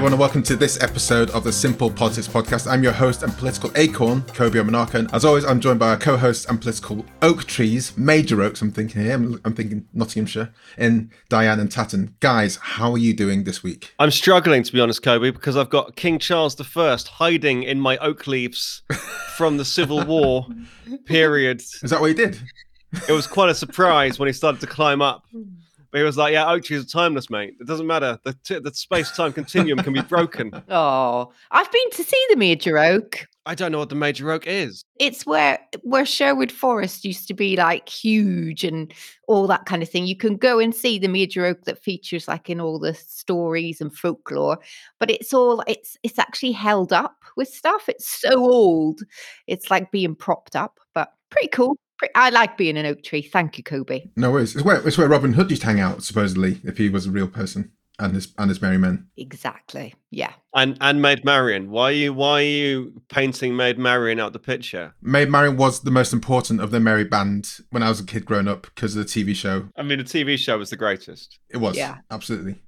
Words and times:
everyone, 0.00 0.14
and 0.14 0.20
welcome 0.20 0.42
to 0.42 0.56
this 0.56 0.82
episode 0.82 1.28
of 1.32 1.44
the 1.44 1.52
Simple 1.52 1.90
Politics 1.90 2.26
Podcast. 2.26 2.66
I'm 2.66 2.82
your 2.82 2.90
host 2.90 3.22
and 3.22 3.30
political 3.34 3.70
acorn, 3.74 4.22
Kobe 4.32 4.58
Omanaka, 4.58 4.94
and 4.94 5.14
as 5.14 5.26
always, 5.26 5.44
I'm 5.44 5.60
joined 5.60 5.78
by 5.78 5.90
our 5.90 5.98
co-hosts 5.98 6.46
and 6.46 6.58
political 6.58 7.04
oak 7.20 7.44
trees, 7.44 7.94
major 7.98 8.40
oaks. 8.40 8.62
I'm 8.62 8.72
thinking 8.72 9.02
here, 9.02 9.12
I'm, 9.12 9.38
I'm 9.44 9.52
thinking 9.52 9.86
Nottinghamshire, 9.92 10.54
in 10.78 11.10
Diane 11.28 11.60
and 11.60 11.70
Tatton. 11.70 12.14
Guys, 12.20 12.56
how 12.62 12.92
are 12.92 12.98
you 12.98 13.12
doing 13.12 13.44
this 13.44 13.62
week? 13.62 13.92
I'm 13.98 14.10
struggling 14.10 14.62
to 14.62 14.72
be 14.72 14.80
honest, 14.80 15.02
Kobe, 15.02 15.32
because 15.32 15.58
I've 15.58 15.68
got 15.68 15.96
King 15.96 16.18
Charles 16.18 16.58
I 16.58 16.96
hiding 17.06 17.64
in 17.64 17.78
my 17.78 17.98
oak 17.98 18.26
leaves 18.26 18.80
from 19.36 19.58
the 19.58 19.66
Civil 19.66 20.06
War 20.06 20.46
period. 21.04 21.60
Is 21.60 21.90
that 21.90 22.00
what 22.00 22.06
you 22.06 22.14
did? 22.14 22.40
It 23.06 23.12
was 23.12 23.26
quite 23.26 23.50
a 23.50 23.54
surprise 23.54 24.18
when 24.18 24.28
he 24.28 24.32
started 24.32 24.62
to 24.62 24.66
climb 24.66 25.02
up. 25.02 25.26
But 25.90 25.98
he 25.98 26.04
was 26.04 26.16
like, 26.16 26.32
"Yeah, 26.32 26.50
oak 26.50 26.64
trees 26.64 26.84
are 26.84 26.88
timeless, 26.88 27.30
mate. 27.30 27.54
It 27.60 27.66
doesn't 27.66 27.86
matter. 27.86 28.18
The 28.24 28.34
t- 28.44 28.58
the 28.58 28.72
space 28.74 29.10
time 29.10 29.32
continuum 29.32 29.78
can 29.80 29.92
be 29.92 30.02
broken." 30.02 30.50
Oh, 30.72 31.32
I've 31.50 31.70
been 31.72 31.90
to 31.92 32.04
see 32.04 32.26
the 32.30 32.36
Major 32.36 32.78
Oak. 32.78 33.26
I 33.46 33.54
don't 33.54 33.72
know 33.72 33.78
what 33.78 33.88
the 33.88 33.94
major 33.94 34.30
oak 34.30 34.46
is. 34.46 34.84
It's 34.98 35.24
where 35.24 35.58
where 35.82 36.04
Sherwood 36.04 36.52
Forest 36.52 37.04
used 37.04 37.26
to 37.28 37.34
be 37.34 37.56
like 37.56 37.88
huge 37.88 38.62
and 38.64 38.92
all 39.26 39.46
that 39.46 39.64
kind 39.64 39.82
of 39.82 39.88
thing. 39.88 40.06
You 40.06 40.16
can 40.16 40.36
go 40.36 40.58
and 40.58 40.74
see 40.74 40.98
the 40.98 41.08
Major 41.08 41.46
Oak 41.46 41.64
that 41.64 41.82
features 41.82 42.28
like 42.28 42.50
in 42.50 42.60
all 42.60 42.78
the 42.78 42.94
stories 42.94 43.80
and 43.80 43.96
folklore, 43.96 44.58
but 44.98 45.10
it's 45.10 45.32
all 45.32 45.64
it's 45.66 45.96
it's 46.02 46.18
actually 46.18 46.52
held 46.52 46.92
up 46.92 47.16
with 47.36 47.48
stuff. 47.48 47.88
It's 47.88 48.08
so 48.08 48.38
old. 48.38 49.00
It's 49.46 49.70
like 49.70 49.90
being 49.90 50.14
propped 50.14 50.54
up, 50.54 50.78
but 50.94 51.12
pretty 51.30 51.48
cool. 51.48 51.76
I 52.14 52.30
like 52.30 52.56
being 52.56 52.76
an 52.76 52.86
oak 52.86 53.02
tree. 53.02 53.22
Thank 53.22 53.58
you, 53.58 53.64
Kobe. 53.64 54.10
No 54.16 54.30
worries. 54.30 54.54
It's 54.54 54.64
where, 54.64 54.86
it's 54.86 54.96
where 54.96 55.08
Robin 55.08 55.34
Hood 55.34 55.50
used 55.50 55.62
to 55.62 55.68
hang 55.68 55.80
out, 55.80 56.02
supposedly, 56.02 56.60
if 56.64 56.78
he 56.78 56.88
was 56.88 57.06
a 57.06 57.10
real 57.10 57.28
person 57.28 57.72
and 58.00 58.14
his 58.14 58.32
and 58.38 58.48
his 58.48 58.60
merry 58.60 58.78
men. 58.78 59.06
Exactly. 59.16 59.94
Yeah. 60.10 60.32
And 60.54 60.76
and 60.80 61.00
Maid 61.00 61.24
Marian. 61.24 61.70
Why 61.70 61.84
are 61.84 61.92
you 61.92 62.12
why 62.12 62.40
are 62.40 62.44
you 62.44 63.02
painting 63.08 63.54
Maid 63.54 63.78
Marian 63.78 64.18
out 64.18 64.32
the 64.32 64.38
picture? 64.38 64.94
Maid 65.02 65.28
Marian 65.28 65.56
was 65.56 65.80
the 65.80 65.90
most 65.90 66.12
important 66.12 66.60
of 66.60 66.70
the 66.70 66.80
merry 66.80 67.04
band 67.04 67.58
when 67.70 67.82
I 67.82 67.88
was 67.88 68.00
a 68.00 68.04
kid 68.04 68.24
growing 68.24 68.48
up 68.48 68.62
because 68.74 68.96
of 68.96 69.06
the 69.06 69.08
TV 69.08 69.34
show. 69.34 69.68
I 69.76 69.82
mean, 69.82 69.98
the 69.98 70.04
TV 70.04 70.36
show 70.38 70.58
was 70.58 70.70
the 70.70 70.76
greatest. 70.76 71.38
It 71.50 71.58
was. 71.58 71.76
Yeah. 71.76 71.98
Absolutely. 72.10 72.60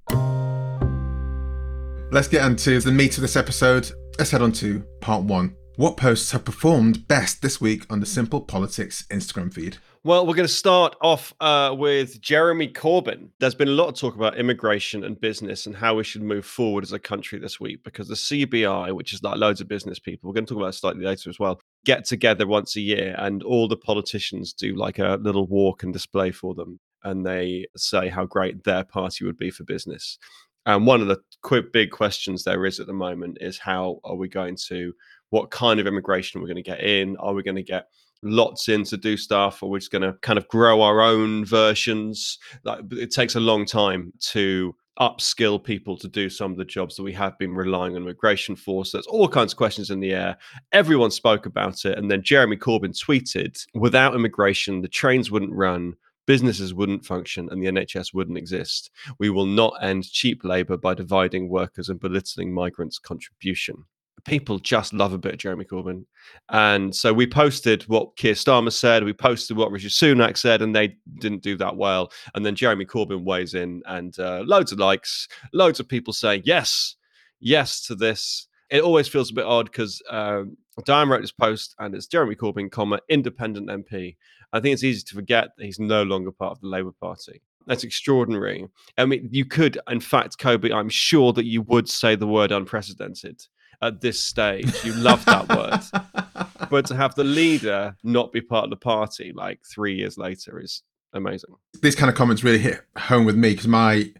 Let's 2.11 2.27
get 2.27 2.45
into 2.45 2.79
the 2.79 2.91
meat 2.91 3.17
of 3.17 3.21
this 3.21 3.35
episode. 3.35 3.91
Let's 4.19 4.29
head 4.29 4.43
on 4.43 4.51
to 4.53 4.83
part 5.01 5.23
one. 5.23 5.55
What 5.75 5.97
posts 5.97 6.29
have 6.33 6.45
performed 6.45 7.07
best 7.07 7.41
this 7.41 7.59
week 7.59 7.87
on 7.89 7.99
the 7.99 8.05
Simple 8.05 8.41
Politics 8.41 9.07
Instagram 9.09 9.51
feed? 9.51 9.77
Well, 10.03 10.27
we're 10.27 10.35
going 10.35 10.47
to 10.47 10.53
start 10.53 10.95
off 11.01 11.33
uh, 11.39 11.73
with 11.75 12.21
Jeremy 12.21 12.67
Corbyn. 12.67 13.29
There's 13.39 13.55
been 13.55 13.69
a 13.69 13.71
lot 13.71 13.87
of 13.87 13.95
talk 13.95 14.15
about 14.15 14.37
immigration 14.37 15.03
and 15.03 15.19
business 15.19 15.65
and 15.65 15.75
how 15.75 15.95
we 15.95 16.03
should 16.03 16.21
move 16.21 16.45
forward 16.45 16.83
as 16.83 16.91
a 16.91 16.99
country 16.99 17.39
this 17.39 17.59
week 17.59 17.83
because 17.83 18.07
the 18.07 18.13
CBI, 18.13 18.93
which 18.93 19.13
is 19.13 19.23
like 19.23 19.37
loads 19.37 19.61
of 19.61 19.67
business 19.67 19.97
people, 19.97 20.29
we're 20.29 20.35
going 20.35 20.45
to 20.45 20.53
talk 20.53 20.61
about 20.61 20.75
it 20.75 20.77
slightly 20.77 21.05
later 21.05 21.27
as 21.31 21.39
well, 21.39 21.59
get 21.85 22.05
together 22.05 22.45
once 22.45 22.75
a 22.75 22.81
year 22.81 23.15
and 23.17 23.41
all 23.41 23.67
the 23.67 23.75
politicians 23.75 24.53
do 24.53 24.75
like 24.75 24.99
a 24.99 25.17
little 25.23 25.47
walk 25.47 25.81
and 25.81 25.91
display 25.91 26.29
for 26.29 26.53
them. 26.53 26.79
And 27.03 27.25
they 27.25 27.65
say 27.75 28.09
how 28.09 28.27
great 28.27 28.63
their 28.63 28.83
party 28.83 29.25
would 29.25 29.37
be 29.37 29.49
for 29.49 29.63
business. 29.63 30.19
And 30.65 30.85
one 30.85 31.01
of 31.01 31.07
the 31.07 31.19
quick, 31.41 31.73
big 31.73 31.91
questions 31.91 32.43
there 32.43 32.65
is 32.65 32.79
at 32.79 32.87
the 32.87 32.93
moment 32.93 33.39
is 33.41 33.57
how 33.57 33.99
are 34.03 34.15
we 34.15 34.29
going 34.29 34.55
to 34.67 34.93
what 35.33 35.49
kind 35.49 35.79
of 35.79 35.87
immigration 35.87 36.39
we're 36.39 36.47
going 36.47 36.57
to 36.57 36.61
get 36.61 36.81
in. 36.81 37.17
Are 37.17 37.33
we 37.33 37.41
going 37.41 37.55
to 37.55 37.63
get 37.63 37.87
lots 38.21 38.69
in 38.69 38.83
to 38.83 38.97
do 38.97 39.17
stuff, 39.17 39.63
or 39.63 39.69
we're 39.71 39.79
just 39.79 39.91
going 39.91 40.03
to 40.03 40.13
kind 40.21 40.37
of 40.37 40.47
grow 40.47 40.83
our 40.83 41.01
own 41.01 41.43
versions? 41.43 42.37
Like, 42.63 42.81
it 42.91 43.09
takes 43.09 43.35
a 43.35 43.39
long 43.39 43.65
time 43.65 44.13
to 44.29 44.75
upskill 44.99 45.61
people 45.61 45.97
to 45.97 46.07
do 46.07 46.29
some 46.29 46.51
of 46.51 46.57
the 46.59 46.63
jobs 46.63 46.95
that 46.95 47.01
we 47.01 47.13
have 47.13 47.35
been 47.39 47.55
relying 47.55 47.95
on 47.95 48.03
immigration 48.03 48.55
for. 48.55 48.85
So 48.85 48.97
there's 48.97 49.07
all 49.07 49.27
kinds 49.27 49.53
of 49.53 49.57
questions 49.57 49.89
in 49.89 49.99
the 49.99 50.13
air. 50.13 50.37
Everyone 50.71 51.09
spoke 51.09 51.47
about 51.47 51.83
it. 51.83 51.97
And 51.97 52.11
then 52.11 52.21
Jeremy 52.21 52.57
Corbyn 52.57 52.95
tweeted 52.95 53.59
without 53.73 54.13
immigration, 54.13 54.81
the 54.81 54.87
trains 54.87 55.31
wouldn't 55.31 55.51
run. 55.51 55.95
Businesses 56.27 56.75
wouldn't 56.75 57.05
function 57.05 57.49
and 57.49 57.59
the 57.59 57.71
NHS 57.71 58.13
wouldn't 58.13 58.37
exist. 58.37 58.91
We 59.17 59.31
will 59.31 59.47
not 59.47 59.73
end 59.81 60.11
cheap 60.11 60.43
labour 60.43 60.77
by 60.77 60.93
dividing 60.93 61.49
workers 61.49 61.89
and 61.89 61.99
belittling 61.99 62.53
migrants' 62.53 62.99
contribution 62.99 63.83
people 64.25 64.59
just 64.59 64.93
love 64.93 65.13
a 65.13 65.17
bit 65.17 65.33
of 65.33 65.39
Jeremy 65.39 65.65
Corbyn. 65.65 66.05
And 66.49 66.95
so 66.95 67.13
we 67.13 67.27
posted 67.27 67.83
what 67.83 68.15
Keir 68.15 68.33
Starmer 68.33 68.71
said, 68.71 69.03
we 69.03 69.13
posted 69.13 69.57
what 69.57 69.71
Richard 69.71 69.91
Sunak 69.91 70.37
said, 70.37 70.61
and 70.61 70.75
they 70.75 70.95
didn't 71.19 71.43
do 71.43 71.57
that 71.57 71.75
well. 71.75 72.11
And 72.33 72.45
then 72.45 72.55
Jeremy 72.55 72.85
Corbyn 72.85 73.23
weighs 73.23 73.53
in 73.53 73.81
and 73.85 74.17
uh, 74.19 74.43
loads 74.45 74.71
of 74.71 74.79
likes, 74.79 75.27
loads 75.51 75.79
of 75.79 75.87
people 75.87 76.13
saying 76.13 76.43
yes, 76.45 76.95
yes 77.39 77.85
to 77.87 77.95
this. 77.95 78.47
It 78.69 78.81
always 78.81 79.07
feels 79.07 79.29
a 79.29 79.35
bit 79.35 79.45
odd 79.45 79.65
because 79.65 80.01
um, 80.09 80.57
Diane 80.85 81.09
wrote 81.09 81.21
this 81.21 81.31
post 81.31 81.75
and 81.79 81.93
it's 81.93 82.07
Jeremy 82.07 82.35
Corbyn, 82.35 82.71
comma, 82.71 82.99
independent 83.09 83.67
MP. 83.67 84.15
I 84.53 84.59
think 84.59 84.73
it's 84.73 84.83
easy 84.83 85.03
to 85.03 85.15
forget 85.15 85.49
that 85.57 85.65
he's 85.65 85.79
no 85.79 86.03
longer 86.03 86.31
part 86.31 86.53
of 86.53 86.61
the 86.61 86.67
Labour 86.67 86.93
Party. 86.99 87.41
That's 87.65 87.83
extraordinary. 87.83 88.67
I 88.97 89.05
mean, 89.05 89.29
you 89.31 89.45
could, 89.45 89.79
in 89.89 89.99
fact, 89.99 90.37
Kobe, 90.37 90.71
I'm 90.71 90.89
sure 90.89 91.33
that 91.33 91.45
you 91.45 91.61
would 91.63 91.87
say 91.87 92.15
the 92.15 92.27
word 92.27 92.51
unprecedented 92.51 93.41
at 93.83 94.01
this 94.01 94.21
stage. 94.23 94.83
You 94.83 94.93
love 94.93 95.23
that 95.25 95.49
word. 95.49 96.47
but 96.69 96.85
to 96.87 96.95
have 96.95 97.15
the 97.15 97.23
leader 97.23 97.95
not 98.03 98.31
be 98.31 98.41
part 98.41 98.63
of 98.63 98.69
the 98.69 98.77
party 98.77 99.31
like 99.35 99.59
three 99.65 99.95
years 99.95 100.17
later 100.17 100.59
is 100.59 100.83
amazing. 101.13 101.55
These 101.81 101.95
kind 101.95 102.09
of 102.09 102.15
comments 102.15 102.43
really 102.43 102.59
hit 102.59 102.81
home 102.97 103.25
with 103.25 103.35
me 103.35 103.51
because 103.51 103.67
my 103.67 104.11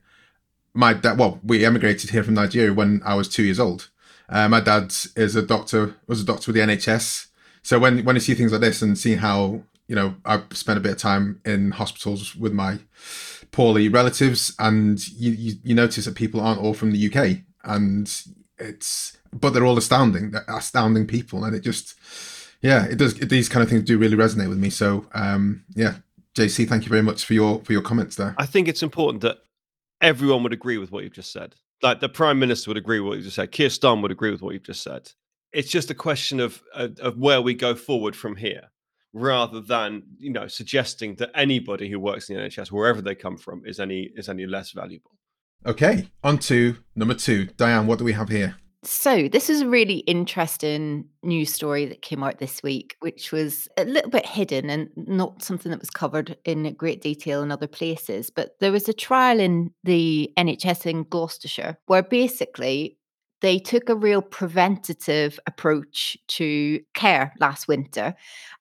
my 0.74 0.94
dad. 0.94 1.18
Well, 1.18 1.40
we 1.44 1.66
emigrated 1.66 2.10
here 2.10 2.24
from 2.24 2.34
Nigeria 2.34 2.74
when 2.74 3.02
I 3.06 3.16
was 3.16 3.30
two 3.30 3.44
years 3.44 3.60
old. 3.60 3.90
Uh, 4.30 4.50
my 4.50 4.60
dad 4.60 4.94
is 5.16 5.36
a 5.36 5.42
doctor. 5.42 5.96
Was 6.08 6.22
a 6.22 6.26
doctor 6.26 6.52
with 6.52 6.56
the 6.56 6.62
NHS. 6.62 7.28
So 7.62 7.80
when 7.80 8.04
when 8.04 8.16
you 8.16 8.20
see 8.20 8.34
things 8.34 8.52
like 8.52 8.62
this 8.62 8.82
and 8.82 8.98
see 8.98 9.16
how 9.16 9.64
you 9.88 9.96
know 9.96 10.16
I've 10.26 10.46
spent 10.52 10.78
a 10.78 10.82
bit 10.82 10.94
of 10.94 10.98
time 10.98 11.42
in 11.46 11.72
hospitals 11.72 12.36
with 12.36 12.54
my 12.54 12.80
poorly 13.52 13.88
relatives, 13.88 14.54
and 14.60 15.08
you, 15.10 15.32
you, 15.32 15.54
you 15.64 15.76
notice 15.76 16.06
that 16.06 16.16
people 16.16 16.42
aren't 16.42 16.60
all 16.60 16.74
from 16.74 16.92
the 16.92 17.14
UK, 17.14 17.44
and 17.64 18.24
it's 18.58 19.18
but 19.32 19.52
they're 19.52 19.66
all 19.66 19.78
astounding, 19.78 20.34
astounding 20.48 21.08
people, 21.08 21.44
and 21.44 21.56
it 21.56 21.62
just 21.62 21.96
yeah, 22.62 22.86
it 22.86 22.98
does. 22.98 23.16
These 23.16 23.50
kind 23.50 23.64
of 23.64 23.70
things 23.70 23.84
do 23.84 23.98
really 23.98 24.18
resonate 24.18 24.50
with 24.50 24.58
me. 24.58 24.70
So 24.70 25.06
um, 25.14 25.64
yeah, 25.76 25.96
JC, 26.36 26.68
thank 26.68 26.84
you 26.84 26.90
very 26.90 27.02
much 27.02 27.26
for 27.26 27.34
your 27.34 27.62
for 27.64 27.74
your 27.74 27.82
comments 27.82 28.16
there. 28.16 28.36
I 28.38 28.46
think 28.46 28.68
it's 28.68 28.84
important 28.84 29.22
that 29.22 29.40
everyone 30.02 30.44
would 30.44 30.54
agree 30.54 30.78
with 30.78 30.92
what 30.92 31.04
you've 31.04 31.14
just 31.14 31.32
said. 31.32 31.56
Like 31.82 32.00
the 32.00 32.10
prime 32.10 32.40
minister 32.40 32.70
would 32.70 32.78
agree 32.78 33.00
with 33.00 33.10
what 33.10 33.18
you 33.18 33.24
just 33.24 33.36
said. 33.36 33.52
Keir 33.52 33.70
Starmer 33.70 34.04
would 34.04 34.12
agree 34.12 34.32
with 34.32 34.42
what 34.42 34.54
you've 34.54 34.64
just 34.64 34.84
said. 34.84 35.12
It's 35.52 35.70
just 35.70 35.92
a 35.92 35.96
question 35.96 36.40
of, 36.40 36.64
of 36.74 36.98
of 37.00 37.18
where 37.18 37.42
we 37.42 37.54
go 37.54 37.76
forward 37.76 38.16
from 38.16 38.36
here, 38.36 38.72
rather 39.12 39.60
than 39.60 40.04
you 40.18 40.32
know 40.32 40.48
suggesting 40.48 41.16
that 41.16 41.32
anybody 41.36 41.90
who 41.90 42.00
works 42.00 42.30
in 42.30 42.38
the 42.38 42.44
NHS, 42.44 42.72
wherever 42.72 43.02
they 43.02 43.16
come 43.16 43.38
from, 43.38 43.66
is 43.66 43.80
any 43.80 44.10
is 44.16 44.30
any 44.30 44.46
less 44.46 44.72
valuable. 44.72 45.12
Okay, 45.66 46.10
on 46.24 46.38
to 46.40 46.76
number 46.96 47.14
two. 47.14 47.46
Diane, 47.58 47.88
what 47.88 48.00
do 48.00 48.06
we 48.06 48.14
have 48.14 48.30
here? 48.30 48.56
So, 48.86 49.30
this 49.30 49.50
is 49.50 49.62
a 49.62 49.70
really 49.70 50.00
interesting 50.00 51.06
news 51.24 51.54
story 51.54 51.86
that 51.86 52.02
came 52.02 52.22
out 52.22 52.40
this 52.40 52.62
week, 52.62 52.98
which 53.00 53.32
was 53.32 53.70
a 53.78 53.86
little 53.86 54.10
bit 54.10 54.26
hidden 54.26 54.70
and 54.70 54.90
not 54.98 55.42
something 55.42 55.72
that 55.72 55.80
was 55.80 55.90
covered 55.90 56.36
in 56.44 56.74
great 56.74 57.02
detail 57.02 57.42
in 57.42 57.52
other 57.52 57.68
places. 57.68 58.30
But 58.30 58.58
there 58.60 58.74
was 58.74 58.90
a 58.90 58.94
trial 58.94 59.40
in 59.40 59.72
the 59.86 60.34
NHS 60.38 60.86
in 60.86 61.04
Gloucestershire 61.04 61.78
where 61.86 62.04
basically 62.04 62.98
they 63.44 63.60
took 63.60 63.90
a 63.90 63.96
real 63.96 64.22
preventative 64.22 65.38
approach 65.46 66.18
to 66.30 66.80
care 66.94 67.34
last 67.42 67.68
winter 67.68 68.16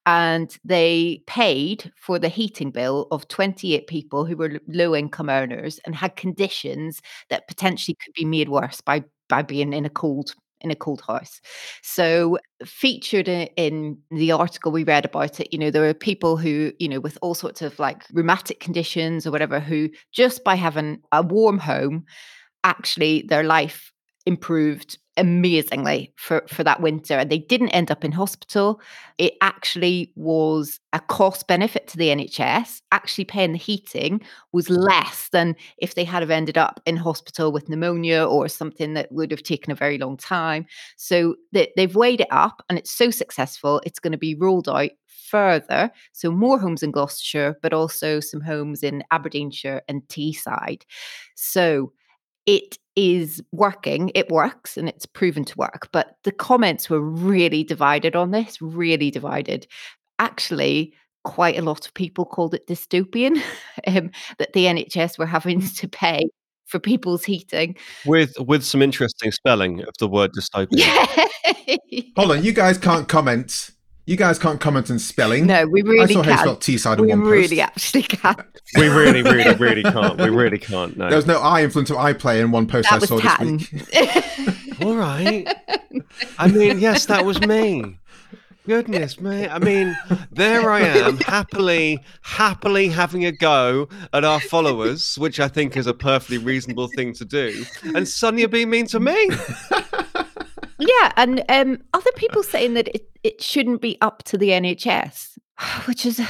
and 0.06 0.58
they 0.64 1.22
paid 1.28 1.92
for 1.96 2.18
the 2.18 2.28
heating 2.28 2.72
bill 2.72 3.06
of 3.12 3.28
28 3.28 3.86
people 3.86 4.24
who 4.24 4.36
were 4.36 4.60
low 4.66 4.94
income 4.94 5.30
earners 5.30 5.78
and 5.86 5.94
had 5.94 6.16
conditions 6.16 7.00
that 7.30 7.46
potentially 7.46 7.96
could 8.04 8.12
be 8.12 8.24
made 8.24 8.48
worse 8.48 8.80
by 8.80 9.04
by 9.28 9.40
being 9.40 9.72
in 9.72 9.86
a 9.86 9.90
cold 9.90 10.34
in 10.62 10.70
a 10.70 10.76
cold 10.76 11.02
house. 11.06 11.40
So 11.82 12.38
featured 12.64 13.28
in, 13.28 13.98
the 14.10 14.32
article 14.32 14.70
we 14.72 14.84
read 14.84 15.04
about 15.04 15.40
it, 15.40 15.48
you 15.52 15.58
know, 15.58 15.70
there 15.70 15.88
are 15.88 15.94
people 15.94 16.36
who, 16.36 16.72
you 16.78 16.88
know, 16.88 17.00
with 17.00 17.18
all 17.20 17.34
sorts 17.34 17.62
of 17.62 17.78
like 17.78 18.04
rheumatic 18.12 18.60
conditions 18.60 19.26
or 19.26 19.32
whatever, 19.32 19.58
who 19.58 19.88
just 20.12 20.44
by 20.44 20.54
having 20.54 21.00
a 21.10 21.22
warm 21.22 21.58
home, 21.58 22.04
actually 22.64 23.24
their 23.28 23.42
life 23.42 23.91
improved 24.26 24.98
amazingly 25.18 26.12
for 26.16 26.42
for 26.48 26.64
that 26.64 26.80
winter 26.80 27.18
and 27.18 27.30
they 27.30 27.38
didn't 27.38 27.68
end 27.70 27.90
up 27.90 28.04
in 28.04 28.12
hospital. 28.12 28.80
It 29.18 29.34
actually 29.42 30.10
was 30.16 30.80
a 30.92 31.00
cost 31.00 31.46
benefit 31.46 31.86
to 31.88 31.98
the 31.98 32.08
NHS 32.08 32.80
actually 32.92 33.24
paying 33.24 33.52
the 33.52 33.58
heating 33.58 34.22
was 34.52 34.70
less 34.70 35.28
than 35.30 35.54
if 35.78 35.94
they 35.94 36.04
had 36.04 36.22
have 36.22 36.30
ended 36.30 36.56
up 36.56 36.80
in 36.86 36.96
hospital 36.96 37.52
with 37.52 37.68
pneumonia 37.68 38.24
or 38.24 38.48
something 38.48 38.94
that 38.94 39.12
would 39.12 39.30
have 39.30 39.42
taken 39.42 39.70
a 39.70 39.76
very 39.76 39.98
long 39.98 40.16
time. 40.16 40.66
So 40.96 41.36
they, 41.52 41.72
they've 41.76 41.94
weighed 41.94 42.22
it 42.22 42.28
up 42.30 42.62
and 42.68 42.78
it's 42.78 42.90
so 42.90 43.10
successful 43.10 43.82
it's 43.84 43.98
going 43.98 44.12
to 44.12 44.18
be 44.18 44.34
rolled 44.34 44.68
out 44.68 44.90
further. 45.06 45.90
So 46.12 46.30
more 46.30 46.58
homes 46.58 46.82
in 46.82 46.90
Gloucestershire 46.90 47.58
but 47.60 47.74
also 47.74 48.20
some 48.20 48.40
homes 48.40 48.82
in 48.82 49.04
Aberdeenshire 49.10 49.82
and 49.88 50.02
Teesside. 50.08 50.82
So 51.34 51.92
it 52.46 52.78
is 52.96 53.42
working. 53.52 54.10
It 54.14 54.28
works 54.28 54.76
and 54.76 54.88
it's 54.88 55.06
proven 55.06 55.44
to 55.44 55.56
work. 55.56 55.88
But 55.92 56.16
the 56.24 56.32
comments 56.32 56.90
were 56.90 57.00
really 57.00 57.64
divided 57.64 58.16
on 58.16 58.30
this, 58.30 58.60
really 58.60 59.10
divided. 59.10 59.66
Actually, 60.18 60.94
quite 61.24 61.58
a 61.58 61.62
lot 61.62 61.86
of 61.86 61.94
people 61.94 62.24
called 62.24 62.54
it 62.54 62.66
dystopian 62.66 63.40
um, 63.86 64.10
that 64.38 64.52
the 64.52 64.64
NHS 64.66 65.18
were 65.18 65.26
having 65.26 65.60
to 65.76 65.88
pay 65.88 66.28
for 66.66 66.78
people's 66.78 67.24
heating. 67.24 67.76
With 68.06 68.34
with 68.38 68.64
some 68.64 68.82
interesting 68.82 69.30
spelling 69.30 69.82
of 69.82 69.94
the 69.98 70.08
word 70.08 70.32
dystopian. 70.32 70.68
Yeah. 70.70 71.06
Hold 72.16 72.32
on, 72.32 72.44
you 72.44 72.52
guys 72.52 72.78
can't 72.78 73.08
comment. 73.08 73.70
You 74.04 74.16
guys 74.16 74.38
can't 74.38 74.60
comment 74.60 74.90
on 74.90 74.98
spelling. 74.98 75.46
no, 75.46 75.64
we 75.66 75.80
I 75.80 75.84
really 75.84 76.14
saw 76.14 76.22
how 76.22 76.28
you 76.30 76.34
can't. 76.36 76.40
spelled 76.40 76.60
T 76.62 76.76
side 76.76 76.98
in 76.98 77.04
We 77.06 77.10
one 77.12 77.20
really 77.20 77.58
post. 77.58 77.60
actually 77.60 78.02
can't. 78.02 78.40
We 78.76 78.88
really, 78.88 79.22
really, 79.22 79.54
really 79.56 79.82
can't. 79.82 80.18
We 80.18 80.30
really 80.30 80.58
can't. 80.58 80.96
No. 80.96 81.08
There 81.08 81.16
was 81.16 81.26
no 81.26 81.38
eye 81.40 81.62
influence 81.62 81.90
of 81.90 81.98
eye 81.98 82.14
play 82.14 82.40
in 82.40 82.50
one 82.52 82.66
post 82.66 82.90
I 82.90 82.96
That 82.98 83.00
was 83.02 83.08
saw 83.10 83.18
Tatton. 83.20 83.58
this 83.58 83.70
week. 83.72 84.80
All 84.84 84.96
right. 84.96 85.46
I 86.38 86.48
mean, 86.48 86.80
yes, 86.80 87.04
that 87.06 87.24
was 87.26 87.38
me. 87.42 87.98
Goodness 88.66 89.20
me. 89.20 89.46
I 89.46 89.58
mean, 89.58 89.96
there 90.30 90.70
I 90.70 90.80
am, 90.80 91.18
happily, 91.18 91.98
happily 92.22 92.88
having 92.88 93.26
a 93.26 93.32
go 93.32 93.88
at 94.12 94.24
our 94.24 94.40
followers, 94.40 95.18
which 95.18 95.38
I 95.40 95.48
think 95.48 95.76
is 95.76 95.86
a 95.86 95.94
perfectly 95.94 96.38
reasonable 96.38 96.88
thing 96.96 97.12
to 97.14 97.24
do. 97.24 97.64
And 97.94 98.08
suddenly 98.08 98.42
you're 98.42 98.48
being 98.48 98.70
mean 98.70 98.86
to 98.86 99.00
me. 99.00 99.30
Yeah, 100.82 101.12
and 101.16 101.44
um, 101.48 101.78
other 101.94 102.10
people 102.16 102.42
saying 102.42 102.74
that 102.74 102.88
it, 102.88 103.08
it 103.22 103.42
shouldn't 103.42 103.80
be 103.80 103.98
up 104.00 104.24
to 104.24 104.38
the 104.38 104.48
NHS, 104.48 105.38
which 105.86 106.04
is 106.04 106.18
an 106.18 106.26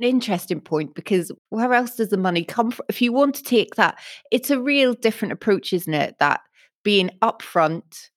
interesting 0.00 0.60
point 0.60 0.94
because 0.94 1.32
where 1.48 1.72
else 1.72 1.96
does 1.96 2.10
the 2.10 2.18
money 2.18 2.44
come 2.44 2.70
from? 2.70 2.84
If 2.88 3.00
you 3.00 3.12
want 3.12 3.34
to 3.36 3.42
take 3.42 3.76
that, 3.76 3.98
it's 4.30 4.50
a 4.50 4.60
real 4.60 4.92
different 4.94 5.32
approach, 5.32 5.72
isn't 5.72 5.94
it? 5.94 6.16
That 6.18 6.40
being 6.84 7.10
upfront 7.22 8.10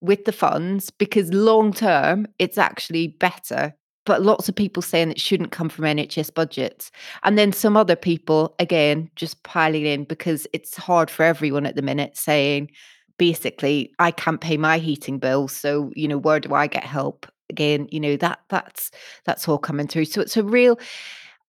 with 0.00 0.24
the 0.24 0.32
funds 0.32 0.90
because 0.90 1.32
long 1.34 1.72
term 1.72 2.26
it's 2.38 2.58
actually 2.58 3.08
better. 3.08 3.74
But 4.06 4.22
lots 4.22 4.48
of 4.48 4.54
people 4.54 4.82
saying 4.82 5.10
it 5.10 5.20
shouldn't 5.20 5.52
come 5.52 5.68
from 5.68 5.84
NHS 5.84 6.32
budgets. 6.32 6.90
And 7.24 7.36
then 7.36 7.52
some 7.52 7.76
other 7.76 7.96
people, 7.96 8.54
again, 8.58 9.10
just 9.16 9.42
piling 9.42 9.84
in 9.84 10.04
because 10.04 10.46
it's 10.54 10.78
hard 10.78 11.10
for 11.10 11.24
everyone 11.24 11.66
at 11.66 11.76
the 11.76 11.82
minute 11.82 12.16
saying, 12.16 12.70
basically 13.18 13.92
i 13.98 14.10
can't 14.10 14.40
pay 14.40 14.56
my 14.56 14.78
heating 14.78 15.18
bill 15.18 15.48
so 15.48 15.90
you 15.94 16.08
know 16.08 16.18
where 16.18 16.40
do 16.40 16.54
i 16.54 16.66
get 16.66 16.84
help 16.84 17.26
again? 17.50 17.88
You 17.90 18.00
know 18.00 18.16
that 18.16 18.40
that's 18.48 18.90
that's 19.24 19.48
all 19.48 19.58
coming 19.58 19.86
through. 19.86 20.06
So 20.06 20.20
it's 20.20 20.36
a 20.36 20.42
real 20.42 20.78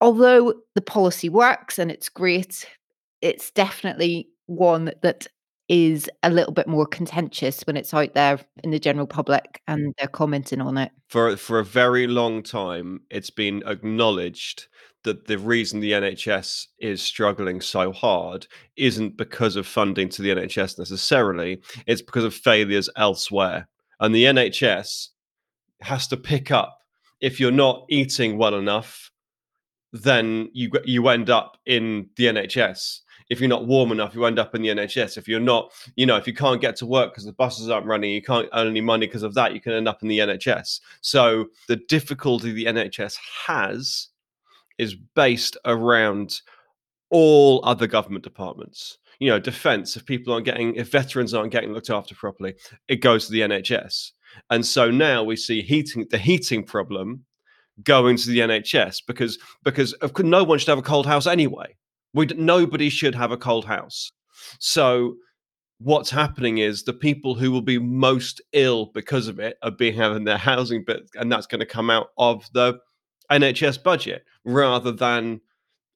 although 0.01 0.53
the 0.75 0.81
policy 0.81 1.29
works 1.29 1.77
and 1.77 1.91
it's 1.91 2.09
great 2.09 2.65
it's 3.21 3.51
definitely 3.51 4.29
one 4.45 4.91
that 5.01 5.27
is 5.69 6.09
a 6.23 6.29
little 6.29 6.51
bit 6.51 6.67
more 6.67 6.85
contentious 6.85 7.61
when 7.61 7.77
it's 7.77 7.93
out 7.93 8.13
there 8.15 8.39
in 8.63 8.71
the 8.71 8.79
general 8.79 9.07
public 9.07 9.61
and 9.67 9.93
they're 9.97 10.07
commenting 10.07 10.61
on 10.61 10.77
it 10.77 10.91
For 11.07 11.37
for 11.37 11.59
a 11.59 11.65
very 11.65 12.07
long 12.07 12.43
time, 12.43 13.01
it's 13.09 13.29
been 13.29 13.63
acknowledged 13.65 14.67
that 15.03 15.27
the 15.27 15.37
reason 15.37 15.79
the 15.79 15.93
NHS 15.93 16.65
is 16.79 17.01
struggling 17.01 17.61
so 17.61 17.93
hard 17.93 18.47
isn't 18.75 19.15
because 19.15 19.55
of 19.55 19.65
funding 19.65 20.09
to 20.09 20.21
the 20.21 20.29
NHS 20.29 20.77
necessarily, 20.77 21.61
it's 21.87 22.01
because 22.01 22.25
of 22.25 22.33
failures 22.33 22.89
elsewhere. 22.97 23.69
And 24.01 24.13
the 24.13 24.25
NHS 24.25 25.07
has 25.81 26.07
to 26.07 26.17
pick 26.17 26.51
up 26.51 26.79
if 27.21 27.39
you're 27.39 27.51
not 27.51 27.85
eating 27.89 28.37
well 28.37 28.55
enough, 28.55 29.11
then 29.91 30.49
you 30.53 30.71
you 30.85 31.07
end 31.07 31.29
up 31.29 31.57
in 31.65 32.09
the 32.15 32.25
NHS. 32.25 32.99
If 33.29 33.39
you're 33.39 33.49
not 33.49 33.67
warm 33.67 33.91
enough, 33.91 34.15
you 34.15 34.25
end 34.25 34.39
up 34.39 34.55
in 34.55 34.61
the 34.61 34.69
NHS. 34.69 35.17
If 35.17 35.27
you're 35.27 35.39
not, 35.39 35.71
you 35.95 36.05
know, 36.05 36.15
if 36.15 36.25
you 36.25 36.33
can't 36.33 36.61
get 36.61 36.75
to 36.77 36.85
work 36.85 37.11
because 37.11 37.25
the 37.25 37.33
buses 37.33 37.69
aren't 37.69 37.85
running, 37.85 38.11
you 38.11 38.21
can't 38.21 38.49
earn 38.53 38.67
any 38.67 38.81
money 38.81 39.05
because 39.05 39.23
of 39.23 39.33
that, 39.35 39.53
you 39.53 39.61
can 39.61 39.73
end 39.73 39.87
up 39.87 40.01
in 40.01 40.07
the 40.07 40.19
NHS. 40.19 40.81
So 41.01 41.47
the 41.67 41.75
difficulty 41.75 42.51
the 42.51 42.65
NHS 42.65 43.17
has 43.45 44.07
is 44.77 44.95
based 45.15 45.57
around 45.65 46.41
all 47.09 47.61
other 47.65 47.87
government 47.87 48.23
departments. 48.23 48.97
You 49.19 49.29
know, 49.29 49.39
defense, 49.39 49.95
if 49.95 50.05
people 50.05 50.33
aren't 50.33 50.45
getting, 50.45 50.75
if 50.75 50.91
veterans 50.91 51.33
aren't 51.33 51.51
getting 51.51 51.73
looked 51.73 51.89
after 51.89 52.15
properly, 52.15 52.55
it 52.87 52.97
goes 52.97 53.25
to 53.25 53.31
the 53.31 53.41
NHS. 53.41 54.11
And 54.49 54.65
so 54.65 54.89
now 54.89 55.23
we 55.23 55.35
see 55.35 55.61
heating, 55.61 56.07
the 56.09 56.17
heating 56.17 56.63
problem 56.63 57.25
going 57.83 58.17
to 58.17 58.29
the 58.29 58.39
NHS 58.39 59.01
because 59.07 59.37
because 59.63 59.93
of 59.93 60.13
course, 60.13 60.25
no 60.25 60.43
one 60.43 60.59
should 60.59 60.69
have 60.69 60.77
a 60.77 60.83
cold 60.83 61.05
house 61.05 61.27
anyway. 61.27 61.75
We 62.13 62.25
nobody 62.27 62.89
should 62.89 63.15
have 63.15 63.31
a 63.31 63.37
cold 63.37 63.65
house. 63.65 64.11
So 64.59 65.15
what's 65.79 66.09
happening 66.09 66.57
is 66.57 66.83
the 66.83 66.93
people 66.93 67.35
who 67.35 67.51
will 67.51 67.61
be 67.61 67.79
most 67.79 68.41
ill 68.53 68.87
because 68.87 69.27
of 69.27 69.39
it 69.39 69.57
are 69.63 69.71
being 69.71 69.95
having 69.95 70.23
their 70.23 70.37
housing 70.37 70.83
bit, 70.83 71.09
and 71.15 71.31
that's 71.31 71.47
going 71.47 71.59
to 71.59 71.65
come 71.65 71.89
out 71.89 72.09
of 72.17 72.45
the 72.53 72.79
NHS 73.31 73.83
budget 73.83 74.25
rather 74.43 74.91
than 74.91 75.41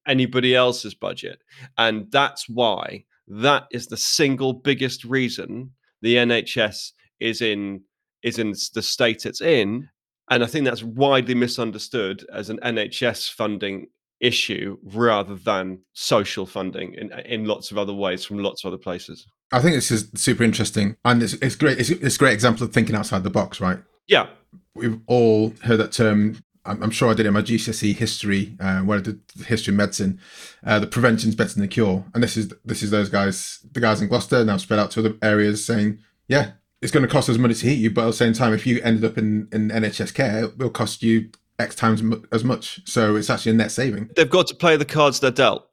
anybody 0.07 0.55
else's 0.55 0.93
budget. 0.93 1.39
And 1.77 2.11
that's 2.11 2.47
why 2.47 3.05
that 3.27 3.67
is 3.71 3.87
the 3.87 3.97
single 3.97 4.53
biggest 4.53 5.03
reason 5.03 5.71
the 6.01 6.15
NHS 6.15 6.91
is 7.19 7.41
in 7.41 7.81
is 8.21 8.39
in 8.39 8.53
the 8.73 8.81
state 8.81 9.25
it's 9.25 9.41
in. 9.41 9.89
And 10.29 10.43
I 10.43 10.47
think 10.47 10.65
that's 10.65 10.83
widely 10.83 11.35
misunderstood 11.35 12.25
as 12.33 12.49
an 12.49 12.57
NHS 12.63 13.31
funding 13.31 13.87
issue 14.23 14.77
rather 14.83 15.35
than 15.35 15.79
social 15.91 16.45
funding 16.45 16.93
in 16.93 17.11
in 17.25 17.45
lots 17.45 17.71
of 17.71 17.77
other 17.77 17.93
ways 17.93 18.23
from 18.23 18.39
lots 18.39 18.63
of 18.63 18.69
other 18.69 18.81
places. 18.81 19.27
I 19.51 19.59
think 19.59 19.75
this 19.75 19.91
is 19.91 20.09
super 20.15 20.43
interesting, 20.43 20.95
and 21.05 21.21
it's, 21.21 21.33
it's 21.33 21.55
great. 21.55 21.77
It's, 21.79 21.89
it's 21.89 22.15
a 22.15 22.19
great 22.19 22.33
example 22.33 22.65
of 22.65 22.73
thinking 22.73 22.95
outside 22.95 23.23
the 23.23 23.29
box, 23.29 23.61
right? 23.61 23.77
Yeah. 24.07 24.27
We've 24.73 24.99
all 25.05 25.53
heard 25.63 25.77
that 25.77 25.91
term. 25.91 26.37
I'm, 26.65 26.81
I'm 26.81 26.89
sure 26.89 27.11
I 27.11 27.13
did 27.13 27.25
it 27.25 27.29
in 27.29 27.33
my 27.33 27.41
GCSE 27.41 27.95
history, 27.95 28.55
uh, 28.59 28.79
where 28.79 28.97
I 28.97 29.01
did 29.01 29.19
history 29.45 29.73
of 29.73 29.77
medicine. 29.77 30.19
Uh, 30.65 30.79
the 30.79 30.87
prevention's 30.87 31.35
better 31.35 31.53
than 31.53 31.61
the 31.61 31.67
cure, 31.67 32.05
and 32.13 32.23
this 32.23 32.37
is 32.37 32.51
this 32.65 32.81
is 32.81 32.89
those 32.89 33.09
guys, 33.09 33.59
the 33.73 33.81
guys 33.81 34.01
in 34.01 34.07
Gloucester, 34.07 34.43
now 34.43 34.57
spread 34.57 34.79
out 34.79 34.91
to 34.91 35.01
other 35.01 35.15
areas, 35.21 35.65
saying, 35.65 35.99
yeah, 36.27 36.51
it's 36.81 36.91
going 36.91 37.05
to 37.05 37.11
cost 37.11 37.29
us 37.29 37.37
money 37.37 37.53
to 37.53 37.65
heat 37.65 37.75
you, 37.75 37.91
but 37.91 38.03
at 38.03 38.07
the 38.07 38.13
same 38.13 38.33
time, 38.33 38.53
if 38.53 38.65
you 38.65 38.81
ended 38.83 39.05
up 39.05 39.17
in, 39.17 39.47
in 39.51 39.69
NHS 39.69 40.13
care, 40.13 40.45
it 40.45 40.57
will 40.57 40.69
cost 40.69 41.03
you 41.03 41.29
X 41.59 41.75
times 41.75 42.01
mu- 42.03 42.23
as 42.31 42.43
much. 42.43 42.81
So 42.85 43.15
it's 43.15 43.29
actually 43.29 43.53
a 43.53 43.55
net 43.55 43.71
saving. 43.71 44.09
they've 44.15 44.29
got 44.29 44.47
to 44.47 44.55
play 44.55 44.75
the 44.77 44.85
cards 44.85 45.19
they're 45.19 45.31
dealt. 45.31 45.67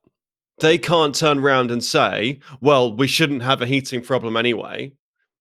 They 0.61 0.77
can't 0.77 1.15
turn 1.15 1.39
around 1.39 1.71
and 1.71 1.83
say, 1.83 2.41
"Well, 2.61 2.95
we 2.95 3.07
shouldn't 3.07 3.43
have 3.43 3.63
a 3.63 3.67
heating 3.67 4.03
problem 4.03 4.37
anyway." 4.37 4.93